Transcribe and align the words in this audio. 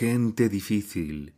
Gente 0.00 0.48
difícil. 0.48 1.34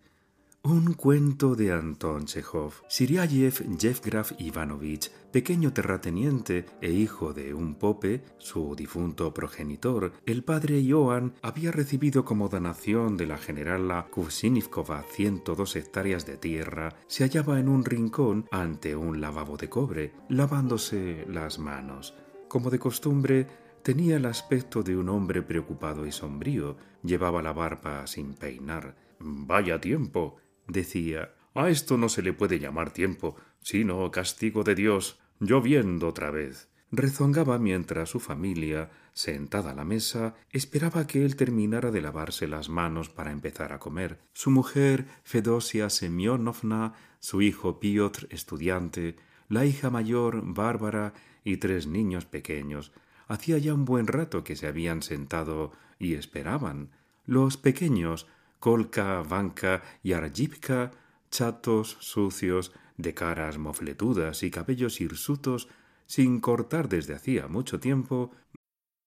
Un 0.63 0.95
cuento 0.95 1.57
de 1.57 1.73
Anton 1.73 2.27
Chekhov. 2.27 2.75
Siriayev 2.89 3.77
Yevgraf 3.77 4.35
Ivanovich, 4.39 5.11
pequeño 5.33 5.73
terrateniente 5.73 6.67
e 6.81 6.93
hijo 6.93 7.33
de 7.33 7.55
un 7.55 7.75
pope, 7.75 8.23
su 8.39 8.77
difunto 8.77 9.35
progenitor, 9.35 10.13
el 10.27 10.45
padre 10.45 10.81
Johan 10.89 11.35
había 11.43 11.73
recibido 11.73 12.25
como 12.25 12.49
donación 12.49 13.17
de 13.17 13.27
la 13.27 13.37
generala 13.37 14.07
Kuvsinivkova 14.09 15.03
102 15.11 15.75
hectáreas 15.75 16.25
de 16.25 16.37
tierra, 16.37 16.95
se 17.09 17.25
hallaba 17.25 17.59
en 17.59 17.69
un 17.69 17.85
rincón 17.85 18.47
ante 18.53 18.95
un 18.95 19.21
lavabo 19.21 19.57
de 19.57 19.69
cobre, 19.69 20.13
lavándose 20.29 21.25
las 21.27 21.59
manos. 21.59 22.15
Como 22.47 22.71
de 22.71 22.79
costumbre, 22.79 23.49
tenía 23.83 24.17
el 24.17 24.27
aspecto 24.27 24.83
de 24.83 24.97
un 24.97 25.09
hombre 25.09 25.43
preocupado 25.43 26.07
y 26.07 26.13
sombrío, 26.13 26.77
llevaba 27.03 27.43
la 27.43 27.53
barba 27.53 28.07
sin 28.07 28.35
peinar. 28.35 28.97
Vaya 29.19 29.81
tiempo, 29.81 30.37
decía. 30.67 31.35
A 31.55 31.69
esto 31.69 31.99
no 31.99 32.09
se 32.09 32.23
le 32.23 32.33
puede 32.33 32.59
llamar 32.59 32.93
tiempo, 32.93 33.37
sino 33.61 34.11
castigo 34.11 34.65
de 34.65 34.75
Dios, 34.75 35.21
lloviendo 35.39 36.09
otra 36.09 36.31
vez. 36.31 36.69
Rezongaba 36.91 37.59
mientras 37.59 38.11
su 38.11 38.21
familia, 38.21 38.91
sentada 39.13 39.71
a 39.71 39.75
la 39.75 39.85
mesa, 39.85 40.35
esperaba 40.51 41.07
que 41.07 41.25
él 41.25 41.37
terminara 41.37 41.91
de 41.91 42.03
lavarse 42.03 42.47
las 42.47 42.69
manos 42.69 43.09
para 43.09 43.33
empezar 43.33 43.73
a 43.73 43.79
comer. 43.79 44.19
Su 44.33 44.51
mujer, 44.51 45.07
Fedosia 45.25 45.89
Semyonovna, 45.91 46.95
su 47.19 47.43
hijo 47.43 47.81
Piotr, 47.81 48.27
estudiante, 48.31 49.17
la 49.49 49.65
hija 49.65 49.91
mayor, 49.91 50.43
Bárbara, 50.45 51.15
y 51.45 51.57
tres 51.57 51.87
niños 51.87 52.25
pequeños. 52.25 52.93
Hacía 53.29 53.59
ya 53.59 53.75
un 53.75 53.85
buen 53.85 54.07
rato 54.07 54.45
que 54.45 54.57
se 54.57 54.67
habían 54.67 55.03
sentado 55.03 55.73
y 55.99 56.15
esperaban. 56.15 56.91
Los 57.27 57.57
pequeños, 57.57 58.27
Kolka, 58.59 59.23
Vanka 59.23 59.83
y 60.03 60.13
Arjipka, 60.13 60.91
chatos, 61.31 61.97
sucios, 62.01 62.73
de 62.97 63.15
caras 63.15 63.59
mofletudas 63.59 64.43
y 64.43 64.51
cabellos 64.51 65.01
hirsutos, 65.01 65.69
sin 66.07 66.41
cortar 66.41 66.89
desde 66.89 67.15
hacía 67.15 67.49
mucho 67.49 67.81
tiempo, 67.81 68.33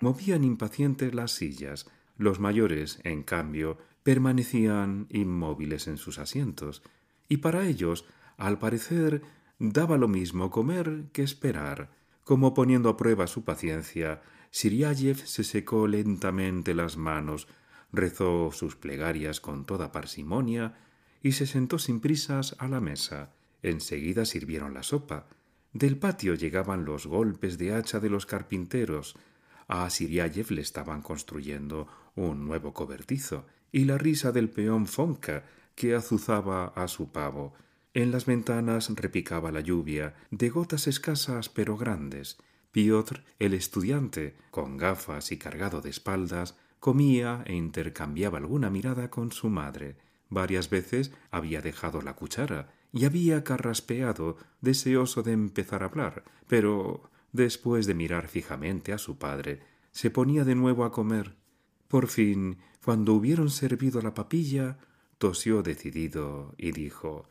Movían 0.00 0.44
impacientes 0.44 1.14
las 1.14 1.32
sillas. 1.32 1.86
Los 2.16 2.40
mayores, 2.40 3.00
en 3.04 3.22
cambio, 3.22 3.78
permanecían 4.02 5.06
inmóviles 5.10 5.86
en 5.86 5.98
sus 5.98 6.18
asientos, 6.18 6.82
y 7.28 7.38
para 7.38 7.66
ellos, 7.66 8.06
al 8.36 8.58
parecer, 8.58 9.22
daba 9.58 9.98
lo 9.98 10.08
mismo 10.08 10.50
comer 10.50 11.04
que 11.12 11.22
esperar. 11.22 11.90
Como 12.24 12.54
poniendo 12.54 12.88
a 12.88 12.96
prueba 12.96 13.26
su 13.26 13.44
paciencia, 13.44 14.22
Siriayev 14.50 15.16
se 15.26 15.44
secó 15.44 15.86
lentamente 15.86 16.74
las 16.74 16.96
manos, 16.96 17.48
rezó 17.92 18.50
sus 18.52 18.76
plegarias 18.76 19.40
con 19.40 19.64
toda 19.64 19.92
parsimonia 19.92 20.74
y 21.22 21.32
se 21.32 21.46
sentó 21.46 21.78
sin 21.78 22.00
prisas 22.00 22.56
a 22.58 22.68
la 22.68 22.80
mesa. 22.80 23.32
Enseguida 23.62 24.24
sirvieron 24.24 24.74
la 24.74 24.82
sopa. 24.82 25.26
Del 25.72 25.98
patio 25.98 26.34
llegaban 26.34 26.84
los 26.84 27.06
golpes 27.06 27.58
de 27.58 27.74
hacha 27.74 28.00
de 28.00 28.10
los 28.10 28.24
carpinteros, 28.24 29.16
a 29.68 29.88
Siriayev 29.90 30.50
le 30.50 30.62
estaban 30.62 31.02
construyendo 31.02 31.86
un 32.16 32.46
nuevo 32.46 32.72
cobertizo 32.74 33.46
y 33.70 33.84
la 33.84 33.98
risa 33.98 34.32
del 34.32 34.48
peón 34.48 34.86
Fonka 34.86 35.44
que 35.74 35.94
azuzaba 35.94 36.68
a 36.68 36.88
su 36.88 37.12
pavo. 37.12 37.54
En 37.94 38.10
las 38.10 38.26
ventanas 38.26 38.90
repicaba 38.94 39.52
la 39.52 39.60
lluvia, 39.60 40.14
de 40.30 40.48
gotas 40.48 40.86
escasas 40.86 41.48
pero 41.48 41.76
grandes. 41.76 42.38
Piotr, 42.72 43.22
el 43.38 43.54
estudiante, 43.54 44.36
con 44.50 44.76
gafas 44.76 45.32
y 45.32 45.36
cargado 45.38 45.80
de 45.80 45.90
espaldas, 45.90 46.56
comía 46.80 47.42
e 47.46 47.54
intercambiaba 47.54 48.38
alguna 48.38 48.70
mirada 48.70 49.10
con 49.10 49.32
su 49.32 49.48
madre. 49.48 49.96
Varias 50.28 50.70
veces 50.70 51.12
había 51.30 51.60
dejado 51.60 52.02
la 52.02 52.14
cuchara 52.14 52.72
y 52.92 53.04
había 53.04 53.44
carraspeado, 53.44 54.36
deseoso 54.60 55.22
de 55.22 55.32
empezar 55.32 55.82
a 55.82 55.86
hablar, 55.86 56.24
pero 56.46 57.10
Después 57.32 57.86
de 57.86 57.94
mirar 57.94 58.28
fijamente 58.28 58.92
a 58.92 58.98
su 58.98 59.18
padre, 59.18 59.60
se 59.92 60.10
ponía 60.10 60.44
de 60.44 60.54
nuevo 60.54 60.84
a 60.84 60.92
comer. 60.92 61.36
Por 61.88 62.08
fin, 62.08 62.58
cuando 62.84 63.14
hubieron 63.14 63.50
servido 63.50 64.00
la 64.00 64.14
papilla, 64.14 64.78
tosió 65.18 65.62
decidido 65.62 66.54
y 66.56 66.72
dijo 66.72 67.28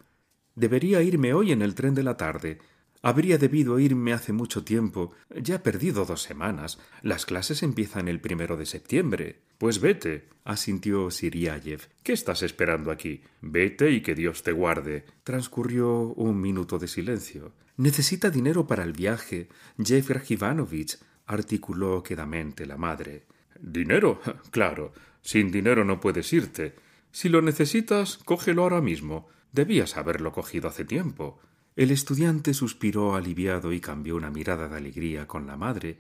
Debería 0.56 1.02
irme 1.02 1.34
hoy 1.34 1.52
en 1.52 1.62
el 1.62 1.76
tren 1.76 1.94
de 1.94 2.04
la 2.04 2.18
tarde. 2.18 2.60
Habría 3.04 3.38
debido 3.38 3.80
irme 3.80 4.14
hace 4.14 4.34
mucho 4.34 4.64
tiempo. 4.64 5.12
Ya 5.30 5.56
he 5.56 5.60
perdido 5.60 6.04
dos 6.06 6.24
semanas. 6.24 6.80
Las 7.04 7.26
clases 7.26 7.62
empiezan 7.62 8.08
el 8.08 8.20
primero 8.20 8.58
de 8.58 8.66
septiembre. 8.66 9.44
Pues 9.60 9.80
vete, 9.80 10.30
asintió 10.44 11.12
Siriayev. 11.12 11.90
¿Qué 12.04 12.14
estás 12.14 12.42
esperando 12.42 12.92
aquí? 12.92 13.22
Vete 13.42 13.92
y 13.92 14.02
que 14.02 14.16
Dios 14.16 14.42
te 14.44 14.52
guarde. 14.52 15.06
Transcurrió 15.24 16.14
un 16.14 16.42
minuto 16.42 16.80
de 16.80 16.88
silencio. 16.88 17.54
Necesita 17.78 18.30
dinero 18.32 18.66
para 18.66 18.84
el 18.84 18.94
viaje. 18.94 19.50
Jeffer 19.78 20.24
Ivanovich, 20.28 20.98
articuló 21.28 22.02
quedamente 22.02 22.66
la 22.66 22.78
madre. 22.78 23.28
¿Dinero? 23.60 24.20
Claro. 24.52 24.94
Sin 25.22 25.52
dinero 25.52 25.84
no 25.84 26.00
puedes 26.00 26.32
irte. 26.34 26.76
Si 27.12 27.30
lo 27.30 27.42
necesitas, 27.42 28.18
cógelo 28.18 28.64
ahora 28.64 28.82
mismo. 28.82 29.28
Debías 29.52 29.98
haberlo 29.98 30.32
cogido 30.32 30.70
hace 30.70 30.86
tiempo. 30.86 31.40
El 31.76 31.92
estudiante 31.92 32.54
suspiró 32.54 33.16
aliviado 33.16 33.72
y 33.72 33.80
cambió 33.80 34.16
una 34.16 34.32
mirada 34.32 34.68
de 34.68 34.78
alegría 34.78 35.28
con 35.28 35.46
la 35.46 35.58
madre. 35.58 36.00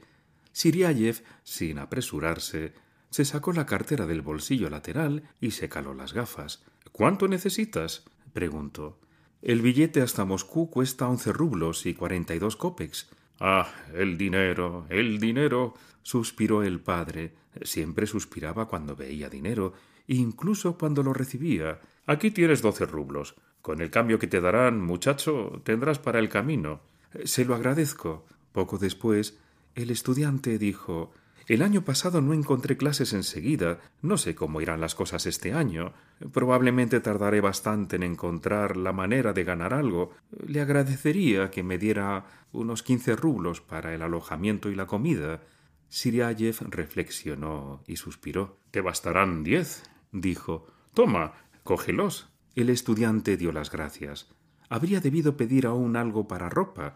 Siriayev, 0.52 1.24
sin 1.44 1.78
apresurarse, 1.78 2.74
se 3.12 3.26
sacó 3.26 3.54
la 3.54 3.66
cartera 3.66 4.08
del 4.08 4.22
bolsillo 4.22 4.70
lateral 4.70 5.30
y 5.40 5.52
se 5.52 5.70
caló 5.70 5.94
las 5.94 6.14
gafas. 6.14 6.64
¿Cuánto 6.92 7.28
necesitas? 7.28 8.06
preguntó. 8.34 9.00
El 9.48 9.62
billete 9.62 10.02
hasta 10.02 10.26
Moscú 10.26 10.70
cuesta 10.70 11.08
once 11.08 11.32
rublos 11.32 11.86
y 11.86 11.94
cuarenta 11.94 12.36
y 12.36 12.38
dos 12.38 12.58
copex. 12.58 13.08
Ah, 13.40 13.66
el 13.94 14.18
dinero, 14.18 14.86
el 14.90 15.22
dinero. 15.22 15.74
suspiró 16.04 16.64
el 16.64 16.82
padre. 16.82 17.34
Siempre 17.62 18.08
suspiraba 18.08 18.68
cuando 18.68 18.94
veía 18.94 19.30
dinero, 19.30 19.72
incluso 20.08 20.78
cuando 20.78 21.02
lo 21.02 21.14
recibía. 21.14 21.80
Aquí 22.08 22.32
tienes 22.32 22.62
doce 22.62 22.86
rublos. 22.86 23.36
Con 23.62 23.80
el 23.80 23.90
cambio 23.90 24.20
que 24.20 24.28
te 24.28 24.42
darán, 24.42 24.82
muchacho, 24.82 25.62
tendrás 25.64 25.98
para 25.98 26.20
el 26.20 26.28
camino. 26.28 26.82
Se 27.24 27.46
lo 27.46 27.56
agradezco. 27.56 28.26
Poco 28.52 28.78
después, 28.78 29.40
el 29.76 29.92
estudiante 29.92 30.58
dijo 30.58 31.14
el 31.48 31.62
año 31.62 31.84
pasado 31.84 32.22
no 32.22 32.34
encontré 32.34 32.76
clases 32.76 33.14
enseguida. 33.14 33.80
No 34.02 34.18
sé 34.18 34.36
cómo 34.36 34.60
irán 34.60 34.82
las 34.82 34.96
cosas 34.96 35.26
este 35.26 35.54
año. 35.54 35.94
Probablemente 36.34 37.00
tardaré 37.00 37.40
bastante 37.40 37.96
en 37.96 38.04
encontrar 38.04 38.76
la 38.76 38.92
manera 38.92 39.32
de 39.32 39.46
ganar 39.46 39.74
algo. 39.74 40.12
Le 40.46 40.60
agradecería 40.60 41.50
que 41.50 41.64
me 41.64 41.78
diera 41.78 42.26
unos 42.52 42.84
quince 42.84 43.16
rublos 43.16 43.62
para 43.62 43.96
el 43.96 44.02
alojamiento 44.02 44.70
y 44.70 44.76
la 44.76 44.88
comida. 44.88 45.42
Siriayev 45.88 46.58
reflexionó 46.70 47.82
y 47.88 47.96
suspiró. 47.96 48.60
Te 48.72 48.82
bastarán 48.82 49.44
diez, 49.44 49.90
dijo. 50.12 50.68
Toma, 50.94 51.34
cógelos. 51.64 52.30
El 52.56 52.70
estudiante 52.70 53.38
dio 53.38 53.54
las 53.54 53.72
gracias. 53.72 54.28
Habría 54.68 55.00
debido 55.00 55.38
pedir 55.38 55.66
aún 55.66 55.96
algo 55.96 56.28
para 56.28 56.50
ropa, 56.50 56.96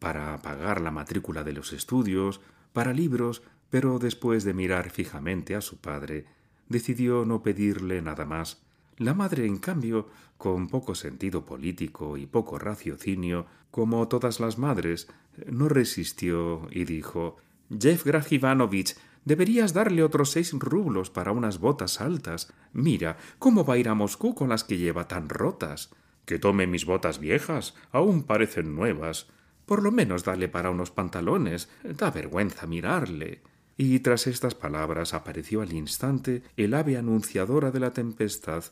para 0.00 0.36
pagar 0.42 0.80
la 0.80 0.90
matrícula 0.90 1.44
de 1.44 1.52
los 1.52 1.72
estudios, 1.72 2.40
para 2.72 2.92
libros, 2.92 3.42
pero 3.72 3.98
después 3.98 4.44
de 4.44 4.52
mirar 4.52 4.90
fijamente 4.90 5.56
a 5.56 5.62
su 5.62 5.78
padre, 5.78 6.26
decidió 6.68 7.24
no 7.24 7.42
pedirle 7.42 8.02
nada 8.02 8.26
más. 8.26 8.60
La 8.98 9.14
madre, 9.14 9.46
en 9.46 9.56
cambio, 9.56 10.10
con 10.36 10.68
poco 10.68 10.94
sentido 10.94 11.46
político 11.46 12.18
y 12.18 12.26
poco 12.26 12.58
raciocinio, 12.58 13.46
como 13.70 14.06
todas 14.08 14.40
las 14.40 14.58
madres, 14.58 15.08
no 15.50 15.70
resistió 15.70 16.68
y 16.70 16.84
dijo 16.84 17.38
Jeff 17.80 18.04
Ivanovich, 18.30 18.94
deberías 19.24 19.72
darle 19.72 20.02
otros 20.02 20.32
seis 20.32 20.52
rublos 20.52 21.08
para 21.08 21.32
unas 21.32 21.58
botas 21.58 22.02
altas. 22.02 22.52
Mira, 22.74 23.16
¿cómo 23.38 23.64
va 23.64 23.74
a 23.74 23.78
ir 23.78 23.88
a 23.88 23.94
Moscú 23.94 24.34
con 24.34 24.50
las 24.50 24.64
que 24.64 24.76
lleva 24.76 25.08
tan 25.08 25.30
rotas? 25.30 25.88
Que 26.26 26.38
tome 26.38 26.66
mis 26.66 26.84
botas 26.84 27.18
viejas, 27.18 27.74
aún 27.90 28.24
parecen 28.24 28.76
nuevas. 28.76 29.28
Por 29.64 29.82
lo 29.82 29.90
menos 29.92 30.24
dale 30.24 30.48
para 30.48 30.68
unos 30.68 30.90
pantalones. 30.90 31.70
Da 31.82 32.10
vergüenza 32.10 32.66
mirarle. 32.66 33.40
Y 33.76 34.00
tras 34.00 34.26
estas 34.26 34.54
palabras 34.54 35.14
apareció 35.14 35.62
al 35.62 35.72
instante 35.72 36.42
el 36.56 36.74
ave 36.74 36.96
anunciadora 36.96 37.70
de 37.70 37.80
la 37.80 37.92
tempestad. 37.92 38.64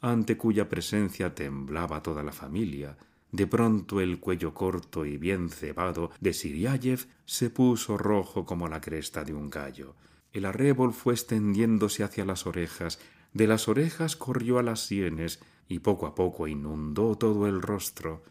ante 0.00 0.36
cuya 0.36 0.68
presencia 0.68 1.34
temblaba 1.34 2.02
toda 2.02 2.22
la 2.22 2.32
familia. 2.32 2.98
De 3.32 3.46
pronto 3.46 4.02
el 4.02 4.20
cuello 4.20 4.52
corto 4.52 5.06
y 5.06 5.16
bien 5.16 5.48
cebado 5.48 6.10
de 6.20 6.34
Siriayev 6.34 7.06
se 7.24 7.48
puso 7.48 7.96
rojo 7.96 8.44
como 8.44 8.68
la 8.68 8.82
cresta 8.82 9.24
de 9.24 9.32
un 9.32 9.48
gallo. 9.48 9.96
El 10.32 10.44
arrebol 10.44 10.92
fue 10.92 11.14
extendiéndose 11.14 12.04
hacia 12.04 12.24
las 12.24 12.46
orejas, 12.46 13.00
de 13.32 13.46
las 13.46 13.66
orejas 13.66 14.14
corrió 14.14 14.58
a 14.58 14.62
las 14.62 14.86
sienes 14.86 15.40
y 15.68 15.78
poco 15.78 16.06
a 16.06 16.14
poco 16.14 16.46
inundó 16.46 17.16
todo 17.16 17.46
el 17.46 17.62
rostro. 17.62 18.22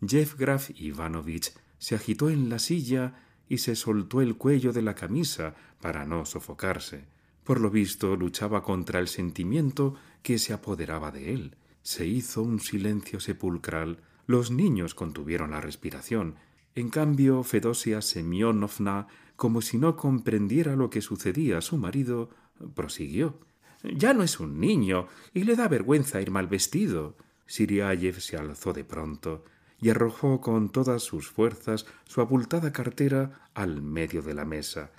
Yevgraf 0.00 0.70
Ivanovich 0.80 1.52
se 1.78 1.94
agitó 1.94 2.30
en 2.30 2.48
la 2.48 2.58
silla 2.58 3.25
y 3.48 3.58
se 3.58 3.76
soltó 3.76 4.20
el 4.20 4.36
cuello 4.36 4.72
de 4.72 4.82
la 4.82 4.94
camisa 4.94 5.54
para 5.80 6.04
no 6.04 6.24
sofocarse. 6.24 7.04
Por 7.44 7.60
lo 7.60 7.70
visto 7.70 8.16
luchaba 8.16 8.62
contra 8.62 8.98
el 8.98 9.08
sentimiento 9.08 9.94
que 10.22 10.38
se 10.38 10.52
apoderaba 10.52 11.12
de 11.12 11.32
él. 11.32 11.56
Se 11.82 12.06
hizo 12.06 12.42
un 12.42 12.58
silencio 12.58 13.20
sepulcral. 13.20 13.98
Los 14.26 14.50
niños 14.50 14.94
contuvieron 14.94 15.52
la 15.52 15.60
respiración. 15.60 16.34
En 16.74 16.90
cambio, 16.90 17.44
Fedosia 17.44 18.02
Semyonovna, 18.02 19.06
como 19.36 19.62
si 19.62 19.78
no 19.78 19.96
comprendiera 19.96 20.74
lo 20.74 20.90
que 20.90 21.00
sucedía 21.00 21.58
a 21.58 21.62
su 21.62 21.76
marido, 21.76 22.30
prosiguió. 22.74 23.38
Ya 23.84 24.12
no 24.12 24.24
es 24.24 24.40
un 24.40 24.58
niño 24.58 25.06
y 25.32 25.44
le 25.44 25.54
da 25.54 25.68
vergüenza 25.68 26.20
ir 26.20 26.32
mal 26.32 26.48
vestido. 26.48 27.16
Siriayev 27.46 28.20
se 28.20 28.36
alzó 28.36 28.72
de 28.72 28.82
pronto 28.82 29.44
y 29.80 29.90
arrojó 29.90 30.40
con 30.40 30.70
todas 30.70 31.02
sus 31.02 31.28
fuerzas 31.28 31.86
su 32.04 32.20
abultada 32.20 32.72
cartera 32.72 33.48
al 33.54 33.82
medio 33.82 34.22
de 34.22 34.34
la 34.34 34.44
mesa, 34.44 34.90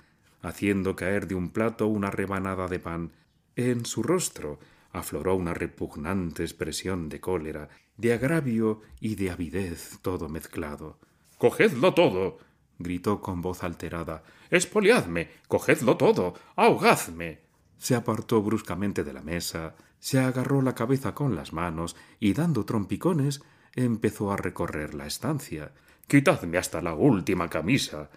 haciendo 0.42 0.96
caer 0.96 1.26
de 1.26 1.34
un 1.34 1.50
plato 1.50 1.86
una 1.86 2.10
rebanada 2.10 2.68
de 2.68 2.78
pan. 2.78 3.12
En 3.56 3.84
su 3.84 4.02
rostro 4.02 4.58
afloró 4.92 5.34
una 5.34 5.54
repugnante 5.54 6.42
expresión 6.42 7.08
de 7.08 7.20
cólera, 7.20 7.68
de 7.96 8.12
agravio 8.12 8.80
y 9.00 9.16
de 9.16 9.30
avidez 9.30 9.98
todo 10.02 10.28
mezclado. 10.28 10.98
Cogedlo 11.38 11.94
todo. 11.94 12.38
gritó 12.78 13.20
con 13.20 13.42
voz 13.42 13.64
alterada. 13.64 14.22
Espoliadme. 14.50 15.30
Cogedlo 15.48 15.96
todo. 15.96 16.34
ahogadme. 16.56 17.40
Se 17.76 17.94
apartó 17.94 18.42
bruscamente 18.42 19.04
de 19.04 19.12
la 19.12 19.22
mesa, 19.22 19.76
se 20.00 20.18
agarró 20.18 20.62
la 20.62 20.74
cabeza 20.74 21.14
con 21.14 21.36
las 21.36 21.52
manos 21.52 21.96
y 22.18 22.32
dando 22.32 22.64
trompicones 22.64 23.42
empezó 23.84 24.32
a 24.32 24.36
recorrer 24.36 24.94
la 24.94 25.06
estancia. 25.06 25.72
Quitadme 26.06 26.58
hasta 26.58 26.82
la 26.82 26.94
última 26.94 27.48
camisa. 27.48 28.10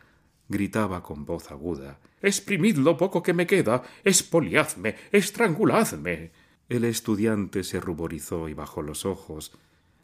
gritaba 0.49 1.01
con 1.03 1.25
voz 1.25 1.51
aguda. 1.51 1.99
Exprimid 2.21 2.77
lo 2.77 2.97
poco 2.97 3.21
que 3.21 3.33
me 3.33 3.47
queda. 3.47 3.83
espoliadme. 4.03 4.95
estranguladme. 5.11 6.31
El 6.67 6.83
estudiante 6.85 7.63
se 7.63 7.79
ruborizó 7.79 8.49
y 8.49 8.53
bajó 8.53 8.81
los 8.81 9.05
ojos. 9.05 9.51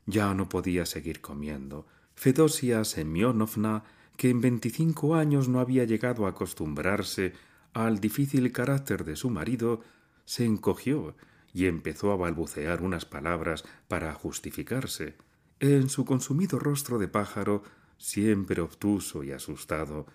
Ya 0.06 0.34
no 0.34 0.48
podía 0.48 0.86
seguir 0.86 1.22
comiendo. 1.22 1.88
Fedosia 2.16 2.84
Semyonovna, 2.84 3.84
que 4.16 4.30
en 4.30 4.42
veinticinco 4.42 5.16
años 5.16 5.48
no 5.48 5.60
había 5.60 5.84
llegado 5.84 6.26
a 6.26 6.30
acostumbrarse 6.30 7.34
al 7.74 8.00
difícil 8.00 8.52
carácter 8.52 9.06
de 9.06 9.16
su 9.16 9.30
marido, 9.30 9.82
se 10.26 10.46
encogió 10.46 11.16
y 11.54 11.66
empezó 11.66 12.12
a 12.12 12.16
balbucear 12.16 12.82
unas 12.82 13.06
palabras 13.06 13.64
para 13.88 14.14
justificarse. 14.14 15.16
En 15.60 15.90
su 15.90 16.06
consumido 16.06 16.60
rostro 16.60 17.00
de 17.00 17.08
pájaro, 17.08 17.64
siempre 17.98 18.62
obtuso 18.62 19.24
y 19.24 19.32
asustado, 19.32 20.06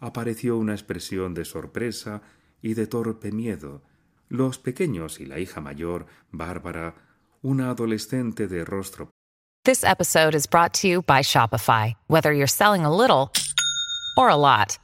apareció 0.00 0.56
una 0.56 0.72
expresión 0.72 1.34
de 1.34 1.44
sorpresa 1.44 2.20
y 2.62 2.74
de 2.74 2.88
torpe 2.88 3.30
miedo. 3.30 3.82
Los 4.28 4.58
pequeños 4.58 5.20
y 5.20 5.26
la 5.26 5.38
hija 5.38 5.60
mayor, 5.60 6.06
Bárbara, 6.32 6.96
una 7.42 7.70
adolescente 7.70 8.48
de 8.48 8.64
rostro. 8.64 9.10
This 9.64 9.84
episode 9.84 10.34
is 10.34 10.46
brought 10.46 10.72
to 10.80 10.88
you 10.88 11.02
by 11.02 11.20
Shopify. 11.22 11.94
Whether 12.08 12.32
you're 12.32 12.48
selling 12.48 12.84
a 12.84 12.94
little 12.94 13.30
or 14.16 14.28
a 14.28 14.36
lot, 14.36 14.78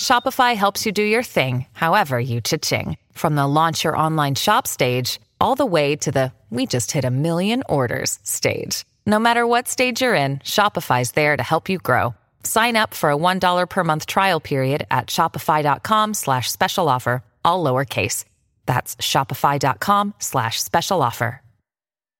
Shopify 0.00 0.56
helps 0.56 0.84
you 0.84 0.90
do 0.90 1.02
your 1.02 1.22
thing, 1.22 1.66
however 1.74 2.18
you 2.18 2.40
cha-ching. 2.40 2.96
From 3.12 3.36
the 3.36 3.46
launch 3.46 3.84
your 3.84 3.96
online 3.96 4.34
shop 4.34 4.66
stage, 4.66 5.20
all 5.40 5.54
the 5.54 5.66
way 5.66 5.94
to 5.96 6.10
the 6.10 6.32
we 6.50 6.66
just 6.66 6.90
hit 6.90 7.04
a 7.04 7.10
million 7.10 7.62
orders 7.68 8.18
stage. 8.24 8.84
No 9.08 9.20
matter 9.20 9.46
what 9.46 9.68
stage 9.68 10.00
you're 10.00 10.16
in, 10.16 10.38
Shopify's 10.40 11.12
there 11.12 11.36
to 11.36 11.42
help 11.42 11.68
you 11.68 11.78
grow. 11.78 12.16
Sign 12.42 12.74
up 12.74 12.92
for 12.92 13.10
a 13.12 13.16
$1 13.16 13.68
per 13.68 13.84
month 13.84 14.06
trial 14.06 14.40
period 14.40 14.84
at 14.90 15.06
shopify.com 15.06 16.12
slash 16.14 16.50
special 16.50 16.88
offer, 16.88 17.22
all 17.44 17.62
lowercase. 17.62 18.24
That's 18.66 18.96
shopify.com 18.96 20.14
slash 20.18 20.60
special 20.60 21.02
offer. 21.02 21.40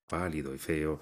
Pálido 0.08 0.54
y 0.54 0.58
feo, 0.58 1.00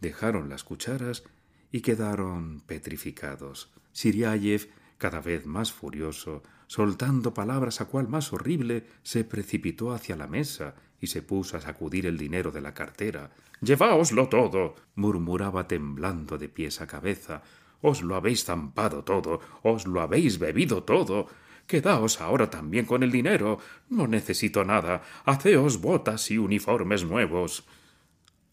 dejaron 0.00 0.48
las 0.48 0.64
cucharas 0.64 1.22
y 1.70 1.82
quedaron 1.82 2.62
petrificados. 2.62 3.68
Siriayev, 3.92 4.70
cada 4.96 5.20
vez 5.20 5.44
más 5.44 5.70
furioso, 5.70 6.42
soltando 6.66 7.34
palabras 7.34 7.82
a 7.82 7.84
cual 7.84 8.08
más 8.08 8.32
horrible, 8.32 8.86
se 9.02 9.24
precipitó 9.24 9.92
hacia 9.92 10.16
la 10.16 10.26
mesa 10.26 10.74
y 10.98 11.08
se 11.08 11.20
puso 11.20 11.58
a 11.58 11.60
sacudir 11.60 12.06
el 12.06 12.16
dinero 12.16 12.50
de 12.50 12.62
la 12.62 12.72
cartera. 12.72 13.30
Lleváoslo 13.60 14.28
todo. 14.28 14.74
murmuraba 14.94 15.66
temblando 15.66 16.38
de 16.38 16.48
pies 16.48 16.80
a 16.80 16.86
cabeza. 16.86 17.42
Os 17.80 18.02
lo 18.02 18.16
habéis 18.16 18.44
zampado 18.44 19.04
todo, 19.04 19.40
os 19.62 19.86
lo 19.86 20.00
habéis 20.00 20.38
bebido 20.38 20.82
todo. 20.82 21.28
Quedaos 21.66 22.20
ahora 22.20 22.48
también 22.48 22.86
con 22.86 23.02
el 23.02 23.10
dinero. 23.10 23.58
No 23.88 24.06
necesito 24.06 24.64
nada. 24.64 25.02
Haceos 25.24 25.80
botas 25.80 26.30
y 26.30 26.38
uniformes 26.38 27.04
nuevos. 27.04 27.64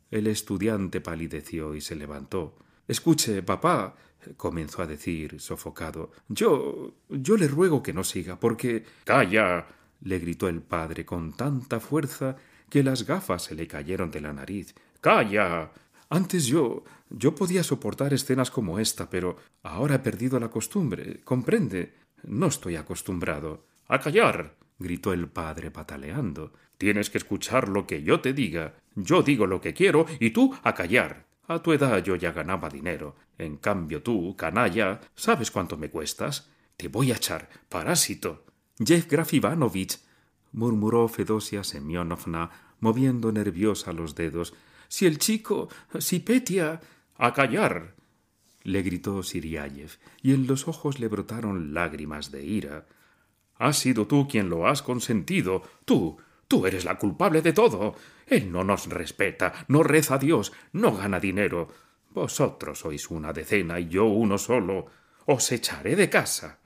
El 0.09 0.27
estudiante 0.27 1.01
palideció 1.01 1.75
y 1.75 1.81
se 1.81 1.95
levantó. 1.95 2.55
Escuche, 2.87 3.43
papá, 3.43 3.95
comenzó 4.37 4.81
a 4.81 4.87
decir, 4.87 5.39
sofocado. 5.39 6.11
Yo. 6.27 6.95
yo 7.09 7.37
le 7.37 7.47
ruego 7.47 7.83
que 7.83 7.93
no 7.93 8.03
siga, 8.03 8.39
porque. 8.39 8.83
Calla. 9.03 9.67
le 10.01 10.19
gritó 10.19 10.49
el 10.49 10.61
padre 10.61 11.05
con 11.05 11.33
tanta 11.33 11.79
fuerza 11.79 12.35
que 12.69 12.83
las 12.83 13.05
gafas 13.05 13.43
se 13.43 13.55
le 13.55 13.67
cayeron 13.67 14.11
de 14.11 14.21
la 14.21 14.33
nariz. 14.33 14.75
Calla. 15.03 15.69
Antes 16.09 16.45
yo. 16.45 16.85
yo 17.09 17.35
podía 17.35 17.61
soportar 17.61 18.13
escenas 18.13 18.49
como 18.49 18.79
esta, 18.79 19.09
pero 19.09 19.35
ahora 19.61 19.95
he 19.95 19.99
perdido 19.99 20.39
la 20.39 20.47
costumbre. 20.47 21.19
¿Comprende? 21.25 21.93
No 22.23 22.47
estoy 22.47 22.77
acostumbrado. 22.77 23.65
A 23.89 23.99
callar. 23.99 24.55
gritó 24.79 25.11
el 25.11 25.27
padre 25.27 25.71
pataleando. 25.71 26.53
Tienes 26.77 27.09
que 27.09 27.17
escuchar 27.17 27.67
lo 27.67 27.85
que 27.85 28.01
yo 28.01 28.21
te 28.21 28.31
diga. 28.31 28.75
Yo 28.95 29.23
digo 29.23 29.45
lo 29.45 29.59
que 29.59 29.73
quiero 29.73 30.05
y 30.21 30.29
tú 30.29 30.55
a 30.63 30.73
callar. 30.73 31.25
A 31.49 31.61
tu 31.61 31.73
edad 31.73 32.01
yo 32.01 32.15
ya 32.15 32.31
ganaba 32.31 32.69
dinero. 32.69 33.17
En 33.37 33.57
cambio 33.57 34.01
tú, 34.01 34.37
canalla, 34.37 35.01
¿sabes 35.15 35.51
cuánto 35.51 35.75
me 35.75 35.89
cuestas? 35.89 36.49
Te 36.77 36.87
voy 36.87 37.11
a 37.11 37.17
echar, 37.17 37.49
parásito. 37.67 38.45
Yevgraf 38.79 39.33
Ivanovich, 39.33 39.99
murmuró 40.53 41.09
Fedosia 41.09 41.65
Semyonovna, 41.65 42.49
moviendo 42.79 43.33
nerviosa 43.33 43.91
los 43.91 44.15
dedos. 44.15 44.53
Si 44.93 45.07
el 45.07 45.17
chico, 45.17 45.69
si 45.97 46.19
Petia. 46.19 46.79
A 47.17 47.33
callar. 47.33 47.95
le 48.61 48.83
gritó 48.83 49.23
Siriayev, 49.23 49.97
y 50.21 50.35
en 50.35 50.45
los 50.45 50.67
ojos 50.67 50.99
le 50.99 51.07
brotaron 51.07 51.73
lágrimas 51.73 52.29
de 52.29 52.43
ira. 52.45 52.85
Has 53.55 53.79
sido 53.79 54.05
tú 54.05 54.27
quien 54.27 54.49
lo 54.51 54.67
has 54.67 54.83
consentido. 54.83 55.63
Tú, 55.83 56.17
tú 56.47 56.67
eres 56.67 56.85
la 56.85 56.99
culpable 56.99 57.41
de 57.41 57.53
todo. 57.53 57.95
Él 58.27 58.51
no 58.51 58.63
nos 58.63 58.85
respeta, 58.85 59.65
no 59.67 59.81
reza 59.81 60.13
a 60.13 60.19
Dios, 60.19 60.53
no 60.73 60.95
gana 60.95 61.19
dinero. 61.19 61.69
Vosotros 62.11 62.77
sois 62.77 63.09
una 63.09 63.33
decena 63.33 63.79
y 63.79 63.89
yo 63.89 64.05
uno 64.05 64.37
solo. 64.37 64.85
Os 65.25 65.51
echaré 65.51 65.95
de 65.95 66.11
casa. 66.11 66.59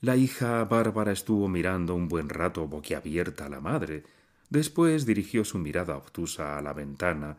La 0.00 0.16
hija 0.16 0.64
Bárbara 0.64 1.12
estuvo 1.12 1.48
mirando 1.48 1.94
un 1.94 2.08
buen 2.08 2.30
rato 2.30 2.66
boquiabierta 2.66 3.44
a 3.44 3.50
la 3.50 3.60
madre. 3.60 4.04
Después 4.50 5.06
dirigió 5.06 5.44
su 5.44 5.58
mirada 5.58 5.96
obtusa 5.96 6.58
a 6.58 6.62
la 6.62 6.72
ventana, 6.72 7.36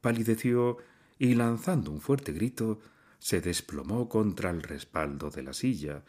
palideció 0.00 0.76
y 1.18 1.34
lanzando 1.34 1.90
un 1.92 2.00
fuerte 2.00 2.32
grito, 2.32 2.80
se 3.20 3.40
desplomó 3.40 4.08
contra 4.08 4.50
el 4.50 4.62
respaldo 4.62 5.30
de 5.30 5.42
la 5.42 5.52
silla. 5.52 6.04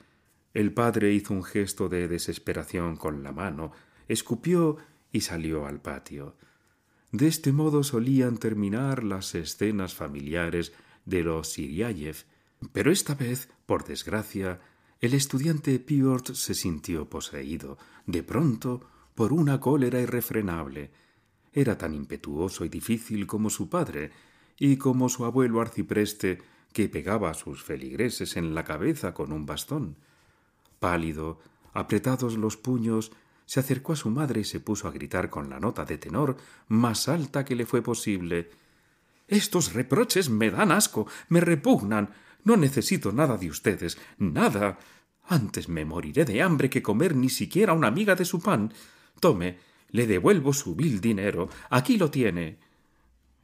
El 0.53 0.73
padre 0.73 1.13
hizo 1.13 1.33
un 1.33 1.43
gesto 1.43 1.87
de 1.87 2.07
desesperación 2.07 2.97
con 2.97 3.23
la 3.23 3.31
mano, 3.31 3.71
escupió 4.07 4.77
y 5.11 5.21
salió 5.21 5.67
al 5.67 5.81
patio. 5.81 6.35
De 7.11 7.27
este 7.27 7.51
modo 7.51 7.83
solían 7.83 8.37
terminar 8.37 9.03
las 9.03 9.33
escenas 9.35 9.95
familiares 9.95 10.73
de 11.05 11.23
los 11.23 11.49
Siriayev, 11.49 12.25
pero 12.71 12.91
esta 12.91 13.15
vez, 13.15 13.49
por 13.65 13.85
desgracia, 13.85 14.59
el 14.99 15.13
estudiante 15.13 15.79
Piotr 15.79 16.35
se 16.35 16.53
sintió 16.53 17.09
poseído, 17.09 17.77
de 18.05 18.21
pronto, 18.21 18.85
por 19.19 19.33
una 19.33 19.59
cólera 19.59 19.99
irrefrenable. 19.99 20.91
Era 21.51 21.77
tan 21.77 21.93
impetuoso 21.93 22.63
y 22.63 22.69
difícil 22.69 23.27
como 23.27 23.49
su 23.49 23.67
padre, 23.67 24.11
y 24.57 24.77
como 24.77 25.09
su 25.09 25.25
abuelo 25.25 25.59
arcipreste, 25.59 26.41
que 26.71 26.87
pegaba 26.87 27.29
a 27.29 27.33
sus 27.33 27.61
feligreses 27.61 28.37
en 28.37 28.55
la 28.55 28.63
cabeza 28.63 29.13
con 29.13 29.33
un 29.33 29.45
bastón. 29.45 29.97
Pálido, 30.79 31.41
apretados 31.73 32.37
los 32.37 32.55
puños, 32.55 33.11
se 33.45 33.59
acercó 33.59 33.91
a 33.91 33.97
su 33.97 34.09
madre 34.09 34.39
y 34.39 34.45
se 34.45 34.61
puso 34.61 34.87
a 34.87 34.91
gritar 34.91 35.29
con 35.29 35.49
la 35.49 35.59
nota 35.59 35.83
de 35.83 35.97
tenor 35.97 36.37
más 36.69 37.09
alta 37.09 37.43
que 37.43 37.57
le 37.57 37.65
fue 37.65 37.81
posible. 37.81 38.49
Estos 39.27 39.73
reproches 39.73 40.29
me 40.29 40.49
dan 40.49 40.71
asco, 40.71 41.07
me 41.27 41.41
repugnan. 41.41 42.13
No 42.45 42.55
necesito 42.55 43.11
nada 43.11 43.35
de 43.35 43.49
ustedes, 43.49 43.97
nada. 44.17 44.79
Antes 45.27 45.67
me 45.67 45.83
moriré 45.83 46.23
de 46.23 46.41
hambre 46.41 46.69
que 46.69 46.81
comer 46.81 47.17
ni 47.17 47.27
siquiera 47.27 47.73
una 47.73 47.91
miga 47.91 48.15
de 48.15 48.23
su 48.23 48.39
pan. 48.39 48.71
Tome, 49.19 49.57
le 49.89 50.07
devuelvo 50.07 50.53
su 50.53 50.75
vil 50.75 51.01
dinero. 51.01 51.49
Aquí 51.69 51.97
lo 51.97 52.09
tiene. 52.11 52.57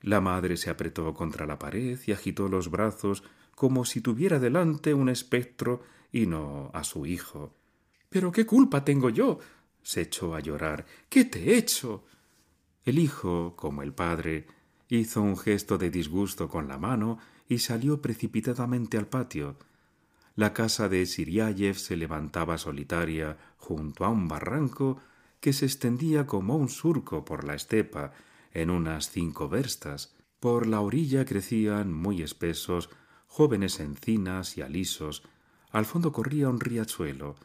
La 0.01 0.21
madre 0.21 0.57
se 0.57 0.69
apretó 0.69 1.13
contra 1.13 1.45
la 1.45 1.57
pared 1.57 1.99
y 2.05 2.11
agitó 2.11 2.47
los 2.47 2.69
brazos 2.69 3.23
como 3.55 3.85
si 3.85 4.01
tuviera 4.01 4.37
delante 4.39 4.93
un 4.93 5.09
espectro 5.09 5.83
y 6.11 6.27
no 6.27 6.69
a 6.73 6.83
su 6.83 7.05
hijo. 7.05 7.55
Pero 8.09 8.31
qué 8.31 8.45
culpa 8.45 8.85
tengo 8.85 9.09
yo. 9.09 9.39
se 9.81 10.01
echó 10.01 10.33
a 10.33 10.39
llorar. 10.39 10.85
¿Qué 11.09 11.25
te 11.25 11.51
he 11.51 11.57
hecho? 11.57 12.05
El 12.85 12.97
hijo, 12.97 13.55
como 13.55 13.83
el 13.83 13.93
padre, 13.93 14.47
hizo 14.89 15.21
un 15.21 15.37
gesto 15.37 15.77
de 15.77 15.91
disgusto 15.91 16.49
con 16.49 16.67
la 16.67 16.79
mano 16.79 17.19
y 17.47 17.59
salió 17.59 18.01
precipitadamente 18.01 18.97
al 18.97 19.07
patio. 19.07 19.57
La 20.35 20.53
casa 20.53 20.89
de 20.89 21.05
Siriayev 21.05 21.75
se 21.75 21.97
levantaba 21.97 22.57
solitaria 22.57 23.37
junto 23.57 24.05
a 24.05 24.09
un 24.09 24.27
barranco 24.27 25.01
que 25.45 25.53
se 25.53 25.67
extendía 25.67 26.25
como 26.25 26.55
un 26.55 26.69
surco 26.69 27.23
por 27.23 27.43
la 27.43 27.53
estepa 27.53 28.13
en 28.51 28.71
unas 28.71 29.11
cinco 29.11 29.47
verstas. 29.47 30.15
Por 30.39 30.65
la 30.65 30.81
orilla 30.81 31.23
crecían 31.23 31.93
muy 31.93 32.23
espesos 32.23 32.89
jóvenes 33.27 33.79
encinas 33.79 34.57
y 34.57 34.63
alisos. 34.63 35.21
Al 35.69 35.85
fondo 35.85 36.11
corría 36.11 36.49
un 36.49 36.59
riachuelo. 36.59 37.35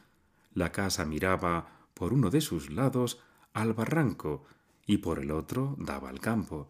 La 0.55 0.71
casa 0.71 1.05
miraba 1.05 1.85
por 1.93 2.11
uno 2.11 2.31
de 2.31 2.41
sus 2.41 2.71
lados 2.71 3.19
al 3.53 3.73
barranco 3.73 4.45
y 4.87 4.97
por 4.97 5.19
el 5.19 5.29
otro 5.29 5.75
daba 5.77 6.09
al 6.09 6.19
campo. 6.19 6.69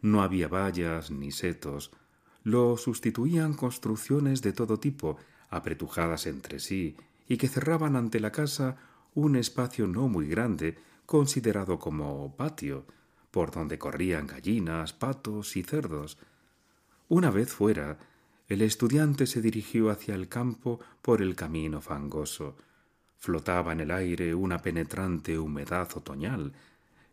No 0.00 0.22
había 0.22 0.48
vallas 0.48 1.10
ni 1.10 1.30
setos. 1.30 1.90
Lo 2.42 2.78
sustituían 2.78 3.52
construcciones 3.52 4.40
de 4.40 4.54
todo 4.54 4.80
tipo, 4.80 5.18
apretujadas 5.50 6.24
entre 6.26 6.58
sí, 6.58 6.96
y 7.28 7.36
que 7.36 7.48
cerraban 7.48 7.96
ante 7.96 8.18
la 8.18 8.32
casa 8.32 8.78
un 9.14 9.36
espacio 9.36 9.86
no 9.86 10.08
muy 10.08 10.28
grande, 10.28 10.76
considerado 11.06 11.78
como 11.78 12.34
patio, 12.36 12.86
por 13.30 13.50
donde 13.50 13.78
corrían 13.78 14.26
gallinas, 14.26 14.92
patos 14.92 15.56
y 15.56 15.62
cerdos. 15.62 16.18
Una 17.08 17.30
vez 17.30 17.52
fuera, 17.52 17.98
el 18.48 18.62
estudiante 18.62 19.26
se 19.26 19.40
dirigió 19.40 19.90
hacia 19.90 20.14
el 20.14 20.28
campo 20.28 20.80
por 21.00 21.22
el 21.22 21.34
camino 21.34 21.80
fangoso. 21.80 22.56
Flotaba 23.16 23.72
en 23.72 23.80
el 23.80 23.90
aire 23.90 24.34
una 24.34 24.58
penetrante 24.58 25.38
humedad 25.38 25.88
otoñal. 25.96 26.52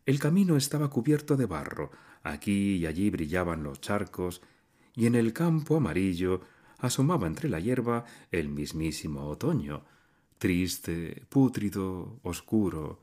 El 0.05 0.20
camino 0.20 0.58
estaba 0.58 0.89
cubierto 0.89 1.38
de 1.38 1.46
barro, 1.46 1.91
aquí 2.24 2.77
y 2.77 2.86
allí 2.86 3.10
brillaban 3.10 3.63
los 3.63 3.79
charcos, 3.79 4.41
y 4.93 5.05
en 5.05 5.15
el 5.15 5.31
campo 5.34 5.77
amarillo 5.77 6.41
asomaba 6.79 7.27
entre 7.27 7.48
la 7.48 7.60
hierba 7.60 8.05
el 8.31 8.50
mismísimo 8.50 9.27
otoño, 9.27 9.86
triste, 10.41 11.24
pútrido, 11.29 12.19
oscuro. 12.24 13.00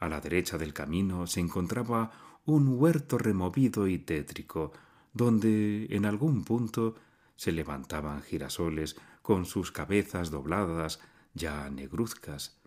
A 0.00 0.06
la 0.10 0.20
derecha 0.20 0.58
del 0.58 0.74
camino 0.74 1.26
se 1.26 1.40
encontraba 1.40 2.12
un 2.44 2.78
huerto 2.78 3.16
removido 3.16 3.88
y 3.88 3.96
tétrico, 3.96 4.72
donde 5.14 5.86
en 5.88 6.04
algún 6.04 6.44
punto 6.44 6.94
se 7.36 7.52
levantaban 7.52 8.20
girasoles 8.20 8.96
con 9.22 9.46
sus 9.46 9.72
cabezas 9.72 10.30
dobladas 10.30 11.00
ya 11.32 11.70
negruzcas. 11.70 12.60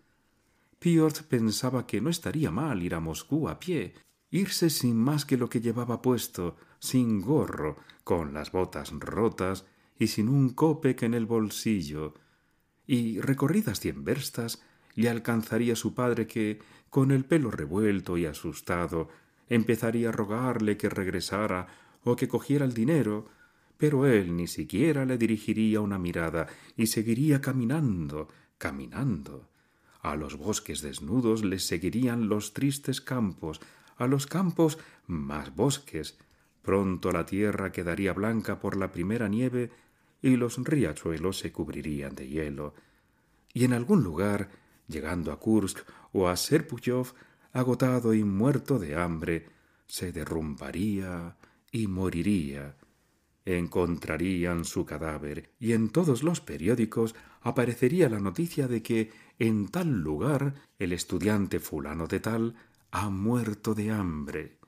Piotr 0.80 1.22
pensaba 1.22 1.86
que 1.86 2.00
no 2.00 2.10
estaría 2.10 2.50
mal 2.50 2.82
ir 2.82 2.96
a 2.96 3.00
Moscú 3.00 3.48
a 3.48 3.60
pie, 3.60 3.94
irse 4.32 4.68
sin 4.68 4.96
más 4.96 5.24
que 5.24 5.36
lo 5.36 5.48
que 5.48 5.60
llevaba 5.60 6.02
puesto, 6.02 6.56
sin 6.80 7.20
gorro, 7.20 7.76
con 8.02 8.34
las 8.34 8.50
botas 8.50 8.90
rotas 8.90 9.64
y 9.96 10.08
sin 10.08 10.28
un 10.28 10.50
copec 10.50 11.04
en 11.04 11.14
el 11.14 11.26
bolsillo. 11.26 12.14
Y 12.92 13.22
recorridas 13.22 13.80
cien 13.80 14.04
verstas, 14.04 14.60
le 14.96 15.08
alcanzaría 15.08 15.76
su 15.76 15.94
padre 15.94 16.26
que, 16.26 16.58
con 16.90 17.10
el 17.10 17.24
pelo 17.24 17.50
revuelto 17.50 18.18
y 18.18 18.26
asustado, 18.26 19.08
empezaría 19.48 20.10
a 20.10 20.12
rogarle 20.12 20.76
que 20.76 20.90
regresara 20.90 21.68
o 22.04 22.16
que 22.16 22.28
cogiera 22.28 22.66
el 22.66 22.74
dinero, 22.74 23.30
pero 23.78 24.04
él 24.04 24.36
ni 24.36 24.46
siquiera 24.46 25.06
le 25.06 25.16
dirigiría 25.16 25.80
una 25.80 25.98
mirada 25.98 26.48
y 26.76 26.88
seguiría 26.88 27.40
caminando, 27.40 28.28
caminando. 28.58 29.48
A 30.02 30.14
los 30.14 30.36
bosques 30.36 30.82
desnudos 30.82 31.46
les 31.46 31.66
seguirían 31.66 32.28
los 32.28 32.52
tristes 32.52 33.00
campos, 33.00 33.62
a 33.96 34.06
los 34.06 34.26
campos 34.26 34.78
más 35.06 35.56
bosques. 35.56 36.18
Pronto 36.60 37.10
la 37.10 37.24
tierra 37.24 37.72
quedaría 37.72 38.12
blanca 38.12 38.60
por 38.60 38.76
la 38.76 38.92
primera 38.92 39.28
nieve 39.28 39.70
y 40.22 40.36
los 40.36 40.56
riachuelos 40.56 41.38
se 41.38 41.52
cubrirían 41.52 42.14
de 42.14 42.28
hielo. 42.28 42.74
Y 43.52 43.64
en 43.64 43.72
algún 43.72 44.02
lugar, 44.02 44.50
llegando 44.86 45.32
a 45.32 45.38
Kursk 45.38 45.80
o 46.12 46.28
a 46.28 46.36
Serpuyov, 46.36 47.12
agotado 47.52 48.14
y 48.14 48.24
muerto 48.24 48.78
de 48.78 48.96
hambre, 48.96 49.46
se 49.86 50.12
derrumbaría 50.12 51.36
y 51.70 51.86
moriría. 51.86 52.76
Encontrarían 53.44 54.64
su 54.64 54.86
cadáver 54.86 55.50
y 55.58 55.72
en 55.72 55.90
todos 55.90 56.22
los 56.22 56.40
periódicos 56.40 57.14
aparecería 57.40 58.08
la 58.08 58.20
noticia 58.20 58.68
de 58.68 58.82
que 58.82 59.10
en 59.38 59.68
tal 59.68 60.00
lugar 60.00 60.54
el 60.78 60.92
estudiante 60.92 61.58
fulano 61.58 62.06
de 62.06 62.20
tal 62.20 62.54
ha 62.92 63.10
muerto 63.10 63.74
de 63.74 63.90
hambre. 63.90 64.61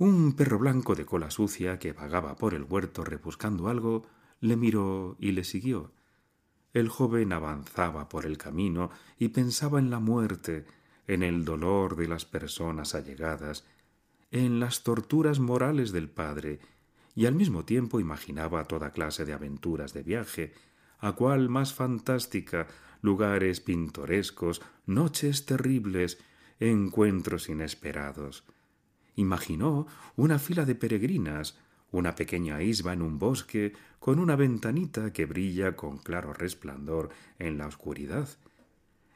Un 0.00 0.34
perro 0.34 0.60
blanco 0.60 0.94
de 0.94 1.04
cola 1.04 1.28
sucia 1.28 1.80
que 1.80 1.92
vagaba 1.92 2.36
por 2.36 2.54
el 2.54 2.62
huerto 2.62 3.02
rebuscando 3.02 3.66
algo 3.66 4.06
le 4.40 4.56
miró 4.56 5.16
y 5.18 5.32
le 5.32 5.42
siguió. 5.42 5.90
El 6.72 6.88
joven 6.88 7.32
avanzaba 7.32 8.08
por 8.08 8.24
el 8.24 8.38
camino 8.38 8.90
y 9.18 9.30
pensaba 9.30 9.80
en 9.80 9.90
la 9.90 9.98
muerte, 9.98 10.66
en 11.08 11.24
el 11.24 11.44
dolor 11.44 11.96
de 11.96 12.06
las 12.06 12.24
personas 12.24 12.94
allegadas, 12.94 13.64
en 14.30 14.60
las 14.60 14.84
torturas 14.84 15.40
morales 15.40 15.90
del 15.90 16.08
padre, 16.08 16.60
y 17.16 17.26
al 17.26 17.34
mismo 17.34 17.64
tiempo 17.64 17.98
imaginaba 17.98 18.66
toda 18.66 18.92
clase 18.92 19.24
de 19.24 19.32
aventuras 19.32 19.94
de 19.94 20.04
viaje, 20.04 20.54
a 21.00 21.12
cual 21.16 21.48
más 21.48 21.74
fantástica, 21.74 22.68
lugares 23.02 23.58
pintorescos, 23.60 24.62
noches 24.86 25.44
terribles, 25.44 26.18
encuentros 26.60 27.48
inesperados. 27.48 28.44
Imaginó 29.18 29.88
una 30.14 30.38
fila 30.38 30.64
de 30.64 30.76
peregrinas, 30.76 31.58
una 31.90 32.14
pequeña 32.14 32.62
isba 32.62 32.92
en 32.92 33.02
un 33.02 33.18
bosque, 33.18 33.72
con 33.98 34.20
una 34.20 34.36
ventanita 34.36 35.12
que 35.12 35.26
brilla 35.26 35.74
con 35.74 35.98
claro 35.98 36.32
resplandor 36.32 37.10
en 37.40 37.58
la 37.58 37.66
oscuridad, 37.66 38.28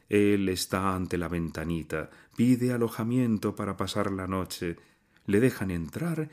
él 0.09 0.49
está 0.49 0.97
ante 0.97 1.19
la 1.19 1.29
ventanita, 1.29 2.11
pide 2.35 2.73
alojamiento 2.73 3.55
para 3.55 3.77
pasar 3.77 4.11
la 4.11 4.27
noche, 4.27 4.77
le 5.27 5.39
dejan 5.39 5.71
entrar 5.71 6.29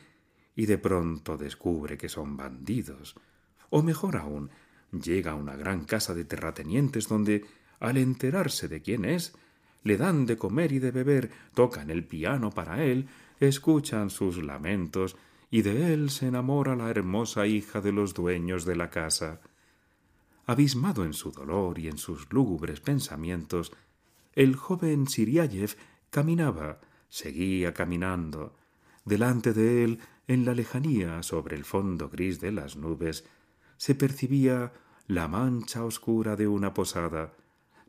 y 0.55 0.65
de 0.65 0.79
pronto 0.79 1.37
descubre 1.37 1.95
que 1.95 2.09
son 2.09 2.35
bandidos. 2.37 3.13
O 3.69 3.83
mejor 3.83 4.17
aún, 4.17 4.49
llega 4.91 5.33
a 5.33 5.35
una 5.35 5.55
gran 5.55 5.85
casa 5.85 6.15
de 6.15 6.25
terratenientes 6.25 7.07
donde, 7.07 7.45
al 7.79 7.97
enterarse 7.97 8.67
de 8.67 8.81
quién 8.81 9.05
es, 9.05 9.33
le 9.83 9.95
dan 9.95 10.25
de 10.25 10.37
comer 10.37 10.71
y 10.71 10.79
de 10.79 10.89
beber, 10.89 11.29
tocan 11.53 11.91
el 11.91 12.03
piano 12.03 12.49
para 12.49 12.83
él, 12.83 13.07
escuchan 13.39 14.09
sus 14.09 14.43
lamentos, 14.43 15.15
y 15.51 15.61
de 15.63 15.93
él 15.93 16.09
se 16.09 16.27
enamora 16.27 16.75
la 16.75 16.89
hermosa 16.89 17.47
hija 17.47 17.81
de 17.81 17.91
los 17.91 18.13
dueños 18.13 18.65
de 18.65 18.75
la 18.75 18.89
casa. 18.89 19.41
Abismado 20.45 21.05
en 21.05 21.13
su 21.13 21.31
dolor 21.31 21.79
y 21.79 21.87
en 21.87 21.97
sus 21.97 22.31
lúgubres 22.31 22.79
pensamientos, 22.79 23.71
el 24.33 24.55
joven 24.55 25.07
Siriayev 25.07 25.75
caminaba, 26.09 26.79
seguía 27.07 27.73
caminando. 27.73 28.55
Delante 29.05 29.53
de 29.53 29.83
él, 29.83 29.99
en 30.27 30.45
la 30.45 30.53
lejanía, 30.53 31.23
sobre 31.23 31.55
el 31.55 31.65
fondo 31.65 32.09
gris 32.09 32.39
de 32.39 32.51
las 32.51 32.75
nubes, 32.75 33.25
se 33.77 33.95
percibía 33.95 34.73
la 35.07 35.27
mancha 35.27 35.83
oscura 35.83 36.35
de 36.35 36.47
una 36.47 36.73
posada. 36.73 37.33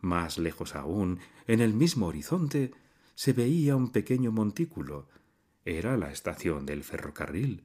Más 0.01 0.39
lejos 0.39 0.75
aún, 0.75 1.19
en 1.47 1.61
el 1.61 1.75
mismo 1.75 2.07
horizonte, 2.07 2.73
se 3.15 3.35
veía 3.35 3.77
un 3.77 3.91
pequeño 3.91 4.33
montículo. 4.33 5.09
Era 5.65 5.97
la 5.97 6.11
estación 6.11 6.67
del 6.67 6.85
ferrocarril. 6.85 7.65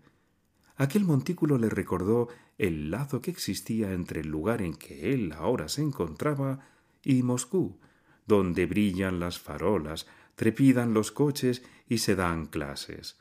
Aquel 0.78 1.06
montículo 1.06 1.58
le 1.58 1.70
recordó 1.70 2.28
el 2.58 2.92
lazo 2.92 3.22
que 3.22 3.32
existía 3.32 3.94
entre 3.94 4.22
el 4.22 4.28
lugar 4.28 4.62
en 4.62 4.74
que 4.74 5.14
él 5.14 5.32
ahora 5.32 5.70
se 5.70 5.82
encontraba 5.82 6.60
y 7.04 7.24
Moscú, 7.24 7.80
donde 8.26 8.66
brillan 8.66 9.20
las 9.20 9.40
farolas, 9.40 10.08
trepidan 10.36 10.94
los 10.94 11.12
coches 11.12 11.64
y 11.88 12.00
se 12.00 12.16
dan 12.16 12.48
clases. 12.48 13.18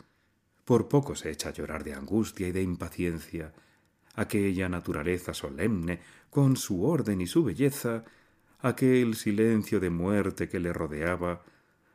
Por 0.64 0.88
poco 0.88 1.14
se 1.14 1.30
echa 1.30 1.50
a 1.50 1.52
llorar 1.52 1.84
de 1.84 1.94
angustia 1.94 2.48
y 2.48 2.52
de 2.52 2.62
impaciencia. 2.62 3.52
Aquella 4.14 4.68
naturaleza 4.68 5.34
solemne, 5.34 6.00
con 6.30 6.56
su 6.56 6.84
orden 6.84 7.20
y 7.20 7.26
su 7.26 7.44
belleza, 7.44 8.04
aquel 8.60 9.14
silencio 9.14 9.78
de 9.78 9.90
muerte 9.90 10.48
que 10.48 10.58
le 10.58 10.72
rodeaba, 10.72 11.44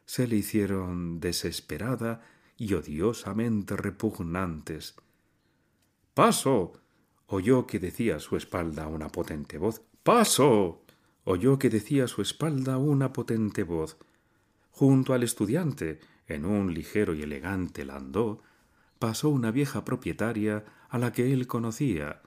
se 0.06 0.28
le 0.28 0.38
hicieron 0.38 1.20
desesperada 1.20 2.22
y 2.60 2.74
odiosamente 2.74 3.76
repugnantes. 3.78 4.96
Paso. 6.14 6.74
oyó 7.26 7.66
que 7.66 7.80
decía 7.80 8.18
a 8.18 8.20
su 8.20 8.36
espalda 8.36 8.88
una 8.88 9.08
potente 9.08 9.58
voz. 9.58 9.82
Paso. 10.04 10.84
oyó 11.24 11.58
que 11.58 11.70
decía 11.70 12.04
a 12.04 12.08
su 12.08 12.22
espalda 12.22 12.78
una 12.78 13.14
potente 13.14 13.64
voz. 13.64 13.98
Junto 14.72 15.14
al 15.14 15.24
estudiante, 15.24 16.02
en 16.28 16.46
un 16.46 16.74
ligero 16.74 17.14
y 17.16 17.22
elegante 17.22 17.86
landó, 17.86 18.42
pasó 19.00 19.30
una 19.30 19.52
vieja 19.52 19.86
propietaria 19.86 20.66
a 20.90 20.98
la 20.98 21.14
que 21.14 21.32
él 21.32 21.48
conocía. 21.48 22.22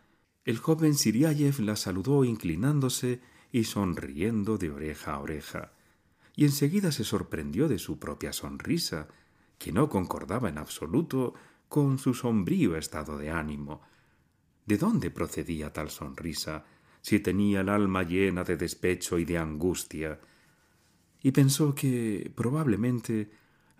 El 0.46 0.56
joven 0.56 0.94
Siriayev 0.94 1.60
la 1.60 1.76
saludó 1.76 2.24
inclinándose 2.24 3.20
y 3.52 3.64
sonriendo 3.64 4.56
de 4.56 4.70
oreja 4.70 5.12
a 5.12 5.20
oreja, 5.20 5.72
y 6.34 6.46
enseguida 6.46 6.90
se 6.90 7.04
sorprendió 7.04 7.68
de 7.68 7.78
su 7.78 7.98
propia 7.98 8.32
sonrisa, 8.32 9.08
que 9.62 9.71
no 9.71 9.88
concordaba 9.88 10.49
en 10.49 10.59
absoluto 10.59 11.35
con 11.69 11.97
su 11.97 12.14
sombrío 12.14 12.76
estado 12.76 13.16
de 13.16 13.31
ánimo. 13.31 13.81
¿De 14.66 14.76
dónde 14.76 15.12
procedía 15.12 15.73
tal 15.73 15.88
sonrisa 15.88 16.64
si 17.00 17.21
tenía 17.21 17.61
el 17.61 17.69
alma 17.69 18.02
llena 18.02 18.42
de 18.42 18.57
despecho 18.57 19.21
y 19.21 19.25
de 19.25 19.38
angustia? 19.38 20.19
Y 21.23 21.31
pensó 21.31 21.76
que 21.76 22.33
probablemente 22.35 23.31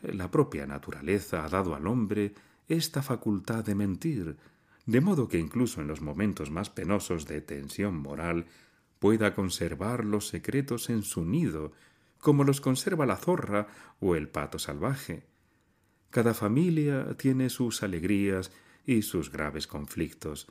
la 0.03 0.31
propia 0.31 0.69
naturaleza 0.69 1.45
ha 1.45 1.49
dado 1.49 1.75
al 1.75 1.89
hombre 1.89 2.33
esta 2.69 3.03
facultad 3.03 3.65
de 3.65 3.75
mentir, 3.75 4.37
de 4.87 5.01
modo 5.01 5.27
que 5.27 5.41
incluso 5.41 5.81
en 5.81 5.89
los 5.89 6.01
momentos 6.01 6.53
más 6.53 6.71
penosos 6.71 7.27
de 7.27 7.41
tensión 7.41 7.97
moral 7.97 8.47
pueda 9.01 9.35
conservar 9.35 10.05
los 10.05 10.29
secretos 10.29 10.91
en 10.91 11.03
su 11.03 11.25
nido, 11.25 11.73
como 12.21 12.45
los 12.45 12.61
conserva 12.61 13.05
la 13.05 13.17
zorra 13.17 13.67
o 13.99 14.15
el 14.15 14.29
pato 14.29 14.61
salvaje. 14.61 15.32
Cada 16.13 16.35
familia 16.35 17.17
tiene 17.17 17.49
sus 17.49 17.83
alegrías 17.83 18.53
y 18.85 19.01
sus 19.01 19.33
graves 19.33 19.67
conflictos, 19.67 20.47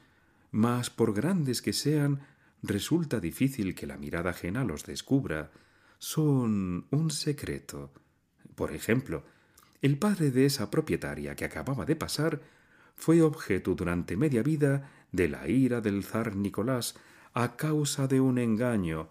mas 0.50 0.89
por 0.89 1.13
grandes 1.13 1.62
que 1.62 1.72
sean, 1.72 2.22
resulta 2.63 3.20
difícil 3.20 3.75
que 3.75 3.86
la 3.86 3.96
mirada 3.96 4.32
ajena 4.32 4.63
los 4.63 4.86
descubra. 4.86 5.51
Son 6.00 6.88
un 6.89 7.12
secreto. 7.12 7.94
Por 8.56 8.74
ejemplo, 8.74 9.24
el 9.84 10.00
padre 10.00 10.32
de 10.32 10.48
esa 10.48 10.72
propietaria 10.72 11.36
que 11.36 11.46
acababa 11.46 11.86
de 11.86 11.96
pasar 11.96 12.41
fue 12.96 13.22
objeto 13.22 13.75
durante 13.75 14.18
media 14.18 14.41
vida 14.41 14.89
de 15.12 15.30
la 15.30 15.48
ira 15.48 15.80
del 15.80 16.03
zar 16.03 16.36
Nicolás 16.36 16.96
a 17.36 17.56
causa 17.56 18.08
de 18.08 18.20
un 18.20 18.39
engaño. 18.39 19.10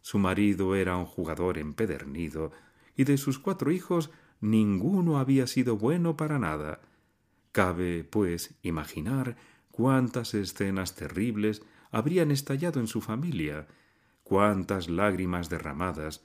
Su 0.00 0.20
marido 0.20 0.76
era 0.76 0.96
un 0.96 1.06
jugador 1.06 1.58
empedernido, 1.58 2.52
y 2.94 3.02
de 3.02 3.18
sus 3.18 3.40
cuatro 3.40 3.72
hijos 3.72 4.12
ninguno 4.40 5.18
había 5.18 5.46
sido 5.46 5.76
bueno 5.76 6.16
para 6.16 6.38
nada. 6.38 6.80
Cabe, 7.52 8.04
pues, 8.04 8.54
imaginar 8.62 9.36
cuántas 9.70 10.34
escenas 10.34 10.94
terribles 10.94 11.62
habrían 11.90 12.30
estallado 12.30 12.80
en 12.80 12.86
su 12.86 13.00
familia, 13.00 13.66
cuántas 14.22 14.88
lágrimas 14.88 15.48
derramadas. 15.48 16.22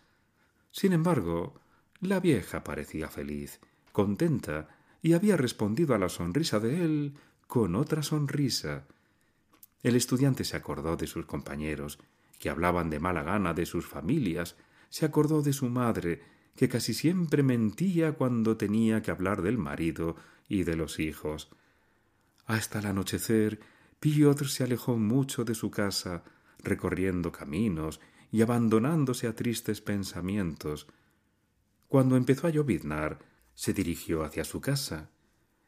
Sin 0.71 0.93
embargo, 0.93 1.59
la 2.01 2.19
vieja 2.19 2.63
parecía 2.63 3.07
feliz 3.07 3.59
contenta, 3.93 4.67
y 5.01 5.13
había 5.13 5.37
respondido 5.37 5.95
a 5.95 5.97
la 5.97 6.09
sonrisa 6.09 6.59
de 6.59 6.83
él 6.83 7.13
con 7.47 7.75
otra 7.75 8.03
sonrisa. 8.03 8.85
El 9.83 9.95
estudiante 9.95 10.43
se 10.43 10.57
acordó 10.57 10.97
de 10.97 11.07
sus 11.07 11.25
compañeros, 11.25 11.99
que 12.39 12.49
hablaban 12.49 12.89
de 12.89 12.99
mala 12.99 13.23
gana 13.23 13.53
de 13.53 13.65
sus 13.65 13.85
familias, 13.85 14.55
se 14.89 15.05
acordó 15.05 15.41
de 15.41 15.53
su 15.53 15.69
madre, 15.69 16.23
que 16.55 16.69
casi 16.69 16.93
siempre 16.93 17.43
mentía 17.43 18.13
cuando 18.13 18.57
tenía 18.57 19.01
que 19.01 19.11
hablar 19.11 19.41
del 19.41 19.57
marido 19.57 20.15
y 20.47 20.63
de 20.63 20.75
los 20.75 20.99
hijos. 20.99 21.49
Hasta 22.45 22.79
el 22.79 22.85
anochecer, 22.87 23.59
Piotr 23.99 24.49
se 24.49 24.63
alejó 24.63 24.97
mucho 24.97 25.45
de 25.45 25.55
su 25.55 25.71
casa, 25.71 26.23
recorriendo 26.59 27.31
caminos 27.31 27.99
y 28.31 28.41
abandonándose 28.41 29.27
a 29.27 29.35
tristes 29.35 29.81
pensamientos. 29.81 30.87
Cuando 31.87 32.17
empezó 32.17 32.47
a 32.47 32.49
lloviznar, 32.49 33.19
se 33.53 33.73
dirigió 33.73 34.23
hacia 34.23 34.43
su 34.43 34.59
casa. 34.59 35.09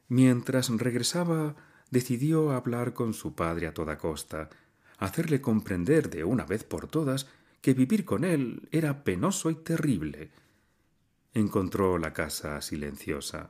Mientras 0.07 0.69
regresaba, 0.69 1.55
decidió 1.91 2.51
hablar 2.51 2.93
con 2.93 3.13
su 3.13 3.35
padre 3.35 3.67
a 3.67 3.73
toda 3.73 3.97
costa, 3.97 4.49
hacerle 4.97 5.41
comprender 5.41 6.09
de 6.09 6.23
una 6.23 6.45
vez 6.45 6.63
por 6.63 6.87
todas 6.87 7.27
que 7.61 7.73
vivir 7.73 8.05
con 8.05 8.23
él 8.23 8.67
era 8.71 9.03
penoso 9.03 9.49
y 9.49 9.55
terrible. 9.55 10.31
Encontró 11.35 11.97
la 11.97 12.13
casa 12.13 12.61
silenciosa. 12.61 13.49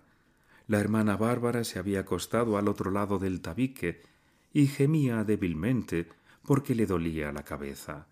La 0.68 0.80
hermana 0.80 1.18
Bárbara 1.18 1.64
se 1.64 1.78
había 1.78 2.00
acostado 2.00 2.58
al 2.58 2.68
otro 2.68 2.90
lado 2.90 3.20
del 3.20 3.42
tabique 3.42 4.02
y 4.52 4.66
gemía 4.66 5.24
débilmente 5.24 6.10
porque 6.44 6.74
le 6.74 6.88
dolía 6.88 7.32
la 7.32 7.44
cabeza. 7.44 8.08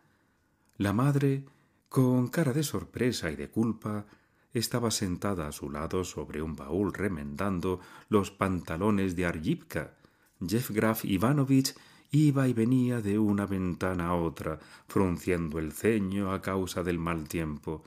La 0.77 0.93
madre, 0.93 1.45
con 1.89 2.27
cara 2.27 2.53
de 2.53 2.61
sorpresa 2.61 3.31
y 3.31 3.35
de 3.35 3.49
culpa, 3.49 4.05
estaba 4.53 4.91
sentada 4.91 5.47
a 5.47 5.51
su 5.51 5.71
lado 5.71 6.03
sobre 6.03 6.43
un 6.43 6.55
baúl 6.55 6.93
remendando 6.93 7.79
los 8.09 8.29
pantalones 8.29 9.15
de 9.15 9.25
Argipka. 9.25 9.95
Graf 10.39 11.03
Ivanovich 11.03 11.73
iba 12.11 12.47
y 12.47 12.53
venía 12.53 13.01
de 13.01 13.17
una 13.17 13.47
ventana 13.47 14.09
a 14.09 14.13
otra, 14.13 14.59
frunciendo 14.87 15.57
el 15.57 15.71
ceño 15.71 16.31
a 16.31 16.43
causa 16.43 16.83
del 16.83 16.99
mal 16.99 17.27
tiempo. 17.27 17.83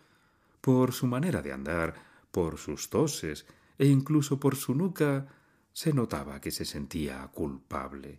Por 0.66 0.92
su 0.92 1.06
manera 1.06 1.42
de 1.42 1.52
andar, 1.52 1.94
por 2.32 2.58
sus 2.58 2.90
toses 2.90 3.46
e 3.78 3.86
incluso 3.86 4.40
por 4.40 4.56
su 4.56 4.74
nuca, 4.74 5.28
se 5.72 5.92
notaba 5.92 6.40
que 6.40 6.50
se 6.50 6.64
sentía 6.64 7.24
culpable. 7.28 8.18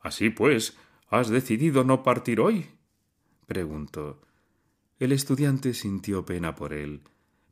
Así 0.00 0.30
pues, 0.30 0.76
¿has 1.08 1.28
decidido 1.28 1.84
no 1.84 2.02
partir 2.02 2.40
hoy? 2.40 2.66
preguntó. 3.46 4.20
El 4.98 5.12
estudiante 5.12 5.74
sintió 5.74 6.24
pena 6.24 6.56
por 6.56 6.72
él 6.72 7.02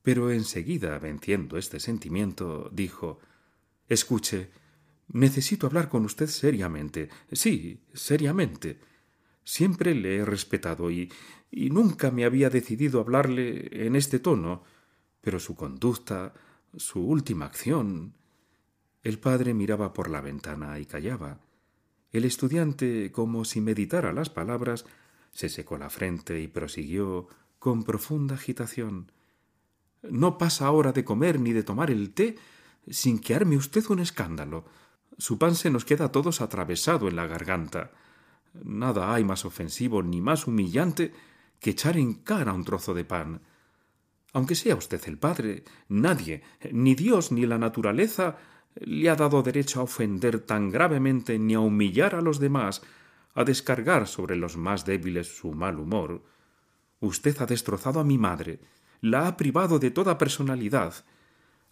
pero 0.02 0.32
enseguida, 0.32 0.98
venciendo 0.98 1.56
este 1.56 1.78
sentimiento, 1.78 2.68
dijo 2.72 3.20
Escuche, 3.88 4.50
necesito 5.08 5.66
hablar 5.66 5.88
con 5.88 6.04
usted 6.04 6.26
seriamente. 6.26 7.08
Sí, 7.30 7.84
seriamente. 7.94 8.80
Siempre 9.44 9.94
le 9.94 10.16
he 10.16 10.24
respetado 10.24 10.90
y, 10.90 11.12
nunca 11.50 12.10
me 12.10 12.24
había 12.24 12.50
decidido 12.50 13.00
hablarle 13.00 13.86
en 13.86 13.96
este 13.96 14.18
tono, 14.18 14.62
pero 15.20 15.40
su 15.40 15.54
conducta, 15.54 16.34
su 16.76 17.04
última 17.06 17.46
acción. 17.46 18.14
El 19.02 19.18
padre 19.18 19.52
miraba 19.52 19.92
por 19.92 20.08
la 20.08 20.20
ventana 20.20 20.78
y 20.78 20.86
callaba. 20.86 21.40
El 22.12 22.24
estudiante, 22.24 23.10
como 23.10 23.44
si 23.44 23.60
meditara 23.60 24.12
las 24.12 24.30
palabras, 24.30 24.84
se 25.32 25.48
secó 25.48 25.78
la 25.78 25.90
frente 25.90 26.40
y 26.40 26.48
prosiguió 26.48 27.28
con 27.58 27.84
profunda 27.84 28.34
agitación. 28.34 29.12
No 30.02 30.36
pasa 30.36 30.66
ahora 30.66 30.92
de 30.92 31.04
comer 31.04 31.40
ni 31.40 31.52
de 31.52 31.62
tomar 31.62 31.90
el 31.90 32.12
té 32.12 32.36
sin 32.88 33.18
que 33.18 33.34
arme 33.34 33.56
usted 33.56 33.84
un 33.88 34.00
escándalo. 34.00 34.64
Su 35.18 35.38
pan 35.38 35.54
se 35.54 35.70
nos 35.70 35.84
queda 35.84 36.06
a 36.06 36.12
todos 36.12 36.40
atravesado 36.40 37.08
en 37.08 37.16
la 37.16 37.26
garganta. 37.26 37.92
Nada 38.54 39.14
hay 39.14 39.24
más 39.24 39.44
ofensivo 39.44 40.02
ni 40.02 40.20
más 40.20 40.46
humillante 40.46 41.12
que 41.58 41.70
echar 41.70 41.96
en 41.96 42.14
cara 42.14 42.52
un 42.52 42.64
trozo 42.64 42.92
de 42.94 43.04
pan. 43.04 43.40
Aunque 44.32 44.54
sea 44.54 44.76
usted 44.76 45.00
el 45.06 45.18
padre, 45.18 45.64
nadie, 45.88 46.42
ni 46.72 46.94
Dios 46.94 47.32
ni 47.32 47.46
la 47.46 47.58
naturaleza, 47.58 48.38
le 48.74 49.10
ha 49.10 49.16
dado 49.16 49.42
derecho 49.42 49.80
a 49.80 49.84
ofender 49.84 50.40
tan 50.40 50.70
gravemente 50.70 51.38
ni 51.38 51.54
a 51.54 51.60
humillar 51.60 52.14
a 52.14 52.20
los 52.20 52.38
demás, 52.40 52.82
a 53.34 53.44
descargar 53.44 54.06
sobre 54.06 54.36
los 54.36 54.56
más 54.56 54.84
débiles 54.84 55.36
su 55.36 55.52
mal 55.52 55.78
humor. 55.78 56.22
Usted 57.00 57.40
ha 57.40 57.46
destrozado 57.46 58.00
a 58.00 58.04
mi 58.04 58.18
madre, 58.18 58.60
la 59.00 59.26
ha 59.26 59.36
privado 59.36 59.78
de 59.78 59.90
toda 59.90 60.18
personalidad. 60.18 61.04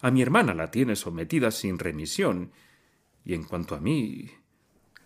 A 0.01 0.11
mi 0.11 0.21
hermana 0.21 0.53
la 0.53 0.69
tiene 0.71 0.95
sometida 0.95 1.51
sin 1.51 1.79
remisión. 1.79 2.51
Y 3.23 3.33
en 3.33 3.43
cuanto 3.43 3.75
a 3.75 3.79
mí. 3.79 4.29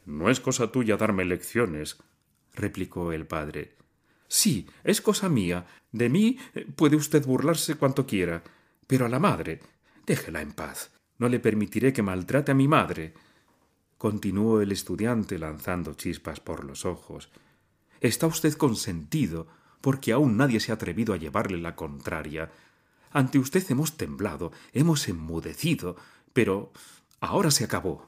No 0.05 0.29
es 0.29 0.39
cosa 0.39 0.71
tuya 0.71 0.97
darme 0.97 1.25
lecciones, 1.25 1.97
replicó 2.53 3.11
el 3.11 3.25
padre. 3.25 3.75
Sí, 4.27 4.67
es 4.83 5.01
cosa 5.01 5.29
mía. 5.29 5.65
De 5.91 6.09
mí 6.09 6.37
eh, 6.53 6.65
puede 6.75 6.95
usted 6.95 7.25
burlarse 7.25 7.75
cuanto 7.75 8.05
quiera. 8.05 8.43
Pero 8.87 9.05
a 9.05 9.09
la 9.09 9.19
madre. 9.19 9.61
déjela 10.05 10.41
en 10.41 10.51
paz. 10.51 10.91
No 11.17 11.29
le 11.29 11.39
permitiré 11.39 11.93
que 11.93 12.03
maltrate 12.03 12.51
a 12.51 12.55
mi 12.55 12.67
madre. 12.67 13.13
continuó 13.97 14.61
el 14.61 14.71
estudiante 14.71 15.39
lanzando 15.39 15.93
chispas 15.93 16.39
por 16.39 16.65
los 16.65 16.85
ojos. 16.85 17.29
Está 18.01 18.27
usted 18.27 18.53
consentido 18.53 19.47
porque 19.81 20.11
aún 20.11 20.37
nadie 20.37 20.59
se 20.59 20.71
ha 20.71 20.75
atrevido 20.75 21.13
a 21.13 21.17
llevarle 21.17 21.57
la 21.57 21.75
contraria. 21.75 22.51
Ante 23.11 23.39
usted 23.39 23.63
hemos 23.69 23.97
temblado, 23.97 24.51
hemos 24.73 25.07
enmudecido, 25.07 25.95
pero 26.33 26.73
ahora 27.19 27.49
se 27.51 27.63
acabó. 27.63 28.05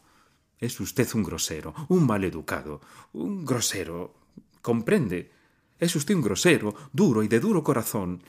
Es 0.60 0.80
usted 0.80 1.08
un 1.14 1.24
grosero, 1.24 1.74
un 1.88 2.06
mal 2.06 2.24
educado, 2.24 2.82
un 3.14 3.46
grosero. 3.46 4.16
¿Comprende? 4.62 5.32
Es 5.80 5.96
usted 5.96 6.16
un 6.16 6.22
grosero, 6.22 6.74
duro 6.92 7.24
y 7.24 7.28
de 7.28 7.40
duro 7.40 7.64
corazón. 7.64 8.24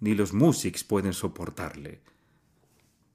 Ni 0.00 0.14
los 0.14 0.32
músicos 0.32 0.82
pueden 0.82 1.12
soportarle. 1.12 2.00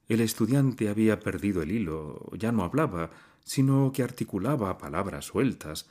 El 0.08 0.22
estudiante 0.22 0.88
había 0.88 1.20
perdido 1.20 1.64
el 1.64 1.72
hilo, 1.72 2.30
ya 2.38 2.52
no 2.52 2.64
hablaba, 2.64 3.10
sino 3.44 3.92
que 3.92 4.04
articulaba 4.04 4.78
palabras 4.78 5.26
sueltas. 5.26 5.88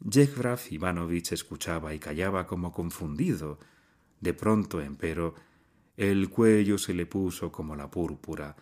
Yevgraf 0.00 0.70
Ivanovich 0.72 1.32
escuchaba 1.32 1.94
y 1.94 1.98
callaba 1.98 2.46
como 2.46 2.72
confundido. 2.72 3.58
De 4.20 4.34
pronto, 4.34 4.80
empero, 4.80 5.34
el 5.96 6.28
cuello 6.28 6.78
se 6.78 6.94
le 6.94 7.06
puso 7.06 7.50
como 7.50 7.76
la 7.76 7.90
púrpura, 7.90 8.56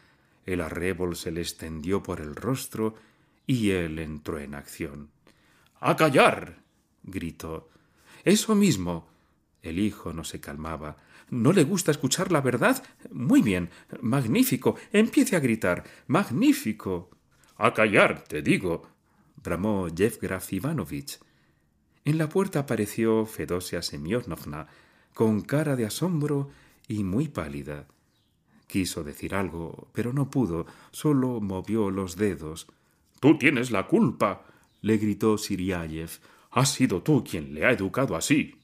el 0.46 0.60
arrebol 0.60 1.14
se 1.14 1.30
le 1.30 1.40
extendió 1.40 2.02
por 2.02 2.20
el 2.20 2.34
rostro 2.34 2.94
y 3.48 3.70
él 3.70 3.98
entró 3.98 4.38
en 4.38 4.54
acción. 4.54 5.10
¡A 5.80 5.96
callar! 5.96 6.62
gritó. 7.02 7.70
Eso 8.22 8.54
mismo. 8.54 9.08
El 9.62 9.78
hijo 9.78 10.12
no 10.12 10.22
se 10.22 10.38
calmaba. 10.38 10.98
¿No 11.30 11.52
le 11.52 11.64
gusta 11.64 11.90
escuchar 11.90 12.30
la 12.30 12.42
verdad? 12.42 12.84
Muy 13.10 13.40
bien. 13.40 13.70
Magnífico. 14.02 14.76
Empiece 14.92 15.34
a 15.34 15.40
gritar. 15.40 15.84
Magnífico. 16.08 17.08
A 17.56 17.72
callar, 17.72 18.22
te 18.22 18.42
digo. 18.42 18.86
bramó 19.42 19.88
Yevgraf 19.88 20.52
Ivanovich. 20.52 21.18
En 22.04 22.18
la 22.18 22.28
puerta 22.28 22.60
apareció 22.60 23.24
Fedosia 23.24 23.80
Semyonovna, 23.80 24.66
con 25.14 25.40
cara 25.40 25.74
de 25.74 25.86
asombro 25.86 26.50
y 26.86 27.02
muy 27.02 27.28
pálida. 27.28 27.86
Quiso 28.66 29.04
decir 29.04 29.34
algo, 29.34 29.88
pero 29.94 30.12
no 30.12 30.28
pudo, 30.28 30.66
solo 30.90 31.40
movió 31.40 31.90
los 31.90 32.16
dedos. 32.16 32.66
Tú 33.20 33.38
tienes 33.38 33.70
la 33.70 33.86
culpa, 33.86 34.44
le 34.80 34.96
gritó 34.96 35.38
Siriayev. 35.38 36.10
Has 36.50 36.72
sido 36.72 37.02
tú 37.02 37.24
quien 37.24 37.54
le 37.54 37.64
ha 37.64 37.72
educado 37.72 38.16
así. 38.16 38.54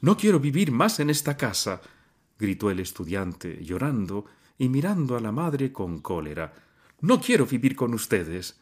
No 0.00 0.16
quiero 0.16 0.40
vivir 0.40 0.70
más 0.72 1.00
en 1.00 1.10
esta 1.10 1.36
casa, 1.36 1.80
gritó 2.38 2.70
el 2.70 2.80
estudiante, 2.80 3.62
llorando 3.64 4.26
y 4.56 4.68
mirando 4.68 5.16
a 5.16 5.20
la 5.20 5.32
madre 5.32 5.72
con 5.72 6.00
cólera. 6.00 6.54
No 7.00 7.20
quiero 7.20 7.46
vivir 7.46 7.76
con 7.76 7.94
ustedes. 7.94 8.60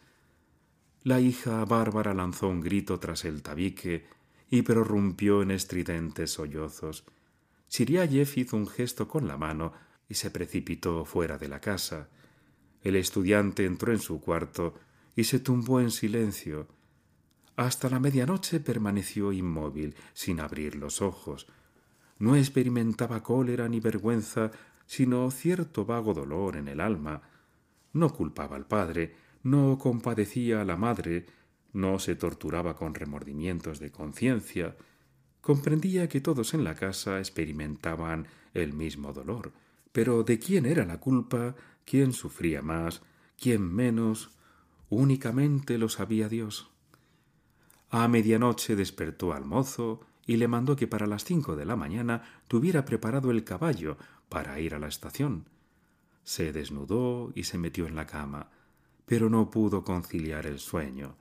La 1.02 1.20
hija 1.20 1.64
bárbara 1.64 2.12
lanzó 2.14 2.48
un 2.48 2.61
grito 2.61 2.98
tras 2.98 3.24
el 3.24 3.42
tabique 3.42 4.06
y 4.50 4.62
prorrumpió 4.62 5.42
en 5.42 5.50
estridentes 5.52 6.32
sollozos. 6.32 7.04
Siriayev 7.68 8.28
hizo 8.37 8.56
un 8.56 8.66
gesto 8.66 9.09
con 9.09 9.26
la 9.28 9.37
mano 9.37 9.72
y 10.09 10.14
se 10.14 10.30
precipitó 10.30 11.04
fuera 11.04 11.38
de 11.38 11.48
la 11.48 11.61
casa. 11.61 12.09
El 12.82 12.96
estudiante 12.96 13.64
entró 13.64 13.92
en 13.92 13.98
su 13.98 14.20
cuarto 14.20 14.74
y 15.16 15.24
se 15.24 15.40
tumbó 15.40 15.81
en 15.81 15.90
silencio. 15.90 16.68
Hasta 17.57 17.88
la 17.88 17.98
medianoche 17.98 18.61
permaneció 18.61 19.33
inmóvil, 19.33 19.96
sin 20.12 20.40
abrir 20.40 20.76
los 20.76 21.00
ojos. 21.00 21.46
No 22.18 22.37
experimentaba 22.37 23.22
cólera 23.22 23.68
ni 23.68 23.81
vergüenza, 23.81 24.50
sino 24.85 25.31
cierto 25.31 25.87
vago 25.87 26.12
dolor 26.12 26.57
en 26.57 26.68
el 26.68 26.81
alma. 26.81 27.22
No 27.94 28.12
culpaba 28.12 28.57
al 28.57 28.66
padre, 28.66 29.16
no 29.42 29.79
compadecía 29.79 30.61
a 30.61 30.64
la 30.64 30.76
madre, 30.76 31.26
no 31.72 31.98
se 31.98 32.14
torturaba 32.14 32.76
con 32.76 32.94
remordimientos 32.94 33.81
de 33.81 33.90
conciencia, 33.90 34.76
comprendía 35.40 36.09
que 36.09 36.20
todos 36.20 36.52
en 36.55 36.64
la 36.64 36.74
casa 36.74 37.18
experimentaban 37.18 38.26
el 38.52 38.72
mismo 38.72 39.12
dolor, 39.12 39.52
pero 39.92 40.24
de 40.24 40.38
quién 40.38 40.66
era 40.66 40.85
la 40.85 40.98
culpa, 40.98 41.55
quién 41.85 42.12
sufría 42.12 42.61
más, 42.62 43.02
quién 43.38 43.62
menos, 43.62 44.36
únicamente 44.88 45.79
lo 45.79 45.88
sabía 45.88 46.29
Dios. 46.29 46.70
A 47.90 48.09
medianoche 48.09 48.77
despertó 48.77 49.33
al 49.33 49.44
mozo 49.44 50.01
y 50.27 50.37
le 50.37 50.49
mandó 50.49 50.77
que 50.77 50.87
para 50.87 51.07
las 51.07 51.25
cinco 51.25 51.57
de 51.57 51.64
la 51.64 51.77
mañana 51.77 52.22
tuviera 52.49 52.85
preparado 52.85 53.31
el 53.31 53.44
caballo 53.44 53.96
para 54.29 54.59
ir 54.61 54.75
a 54.75 54.79
la 54.79 54.88
estación. 54.88 55.49
Se 56.25 56.53
desnudó 56.53 57.33
y 57.35 57.44
se 57.44 57.59
metió 57.59 57.87
en 57.87 57.94
la 57.94 58.07
cama, 58.07 58.51
pero 59.07 59.31
no 59.31 59.51
pudo 59.51 59.85
conciliar 59.85 60.46
el 60.46 60.59
sueño. 60.59 61.14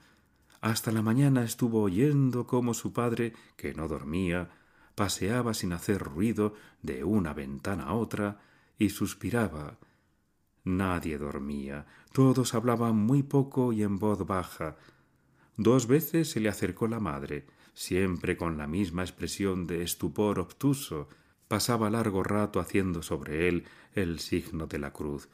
Hasta 0.62 0.92
la 0.92 1.04
mañana 1.04 1.44
estuvo 1.44 1.84
oyendo 1.84 2.48
cómo 2.48 2.74
su 2.74 2.92
padre, 2.92 3.34
que 3.56 3.76
no 3.76 3.88
dormía, 3.88 4.50
paseaba 4.96 5.54
sin 5.54 5.74
hacer 5.74 6.02
ruido 6.02 6.56
de 6.82 7.04
una 7.04 7.34
ventana 7.34 7.84
a 7.84 7.94
otra 7.94 8.40
y 8.80 8.90
suspiraba. 8.90 9.78
Nadie 10.66 11.20
dormía, 11.20 11.86
todos 12.12 12.56
hablaban 12.56 12.96
muy 12.96 13.22
poco 13.22 13.72
y 13.72 13.84
en 13.84 14.00
voz 14.00 14.26
baja. 14.26 14.76
Dos 15.58 15.88
veces 15.88 16.32
se 16.32 16.40
le 16.40 16.50
acercó 16.50 16.88
la 16.88 17.00
madre, 17.00 17.46
siempre 17.74 18.36
con 18.36 18.58
la 18.58 18.68
misma 18.68 19.04
expresión 19.04 19.68
de 19.68 19.84
estupor 19.84 20.40
obtuso, 20.40 21.08
pasaba 21.48 21.92
largo 21.92 22.24
rato 22.24 22.60
haciendo 22.60 23.04
sobre 23.04 23.48
él 23.48 23.66
el 23.94 24.20
signo 24.20 24.66
de 24.66 24.80
la 24.80 24.92
cruz, 24.92 25.30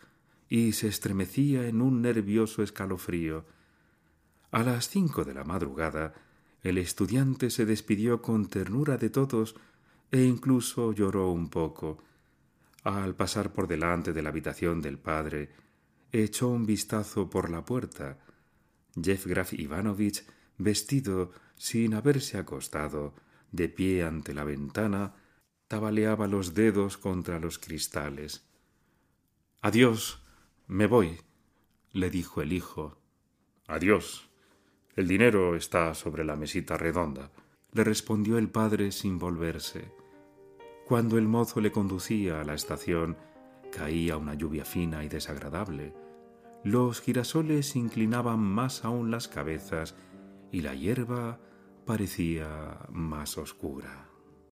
y 0.49 0.73
se 0.73 0.89
estremecía 0.89 1.65
en 1.67 1.81
un 1.81 2.01
nervioso 2.01 2.61
escalofrío. 2.61 3.45
A 4.51 4.63
las 4.63 4.89
cinco 4.89 5.23
de 5.23 5.33
la 5.33 5.45
madrugada, 5.45 6.13
el 6.61 6.77
estudiante 6.77 7.49
se 7.49 7.65
despidió 7.65 8.21
con 8.21 8.47
ternura 8.47 8.97
de 8.97 9.09
todos 9.09 9.55
e 10.11 10.23
incluso 10.23 10.91
lloró 10.91 11.31
un 11.31 11.49
poco. 11.49 11.99
Al 12.83 13.15
pasar 13.15 13.53
por 13.53 13.67
delante 13.67 14.13
de 14.13 14.21
la 14.21 14.29
habitación 14.29 14.81
del 14.81 14.97
padre, 14.97 15.49
echó 16.11 16.49
un 16.49 16.65
vistazo 16.65 17.29
por 17.29 17.49
la 17.49 17.63
puerta. 17.63 18.17
Yevgraf 18.95 19.53
Ivanovich, 19.53 20.25
vestido 20.57 21.31
sin 21.55 21.93
haberse 21.93 22.37
acostado, 22.37 23.13
de 23.51 23.69
pie 23.69 24.03
ante 24.03 24.33
la 24.33 24.43
ventana, 24.43 25.13
tabaleaba 25.67 26.27
los 26.27 26.53
dedos 26.53 26.97
contra 26.97 27.39
los 27.39 27.59
cristales. 27.59 28.45
Adiós, 29.61 30.21
me 30.67 30.87
voy, 30.87 31.19
le 31.91 32.09
dijo 32.09 32.41
el 32.41 32.51
hijo. 32.53 32.97
Adiós, 33.67 34.29
el 34.95 35.07
dinero 35.07 35.55
está 35.55 35.93
sobre 35.93 36.23
la 36.23 36.35
mesita 36.35 36.77
redonda, 36.77 37.31
le 37.73 37.83
respondió 37.83 38.37
el 38.37 38.49
padre 38.49 38.91
sin 38.91 39.19
volverse. 39.19 40.00
Cuando 40.87 41.17
el 41.17 41.27
mozo 41.27 41.61
le 41.61 41.71
conducía 41.71 42.41
a 42.41 42.43
la 42.43 42.53
estación, 42.53 43.17
caía 43.71 44.17
una 44.17 44.33
lluvia 44.33 44.65
fina 44.65 45.03
y 45.03 45.09
desagradable. 45.09 45.93
Los 46.63 47.01
girasoles 47.01 47.75
inclinaban 47.75 48.39
más 48.39 48.85
aún 48.85 49.09
las 49.09 49.27
cabezas 49.27 49.95
y 50.51 50.61
la 50.61 50.75
hierba 50.75 51.39
parecía 51.85 52.77
más 52.89 53.37
oscura. 53.37 54.10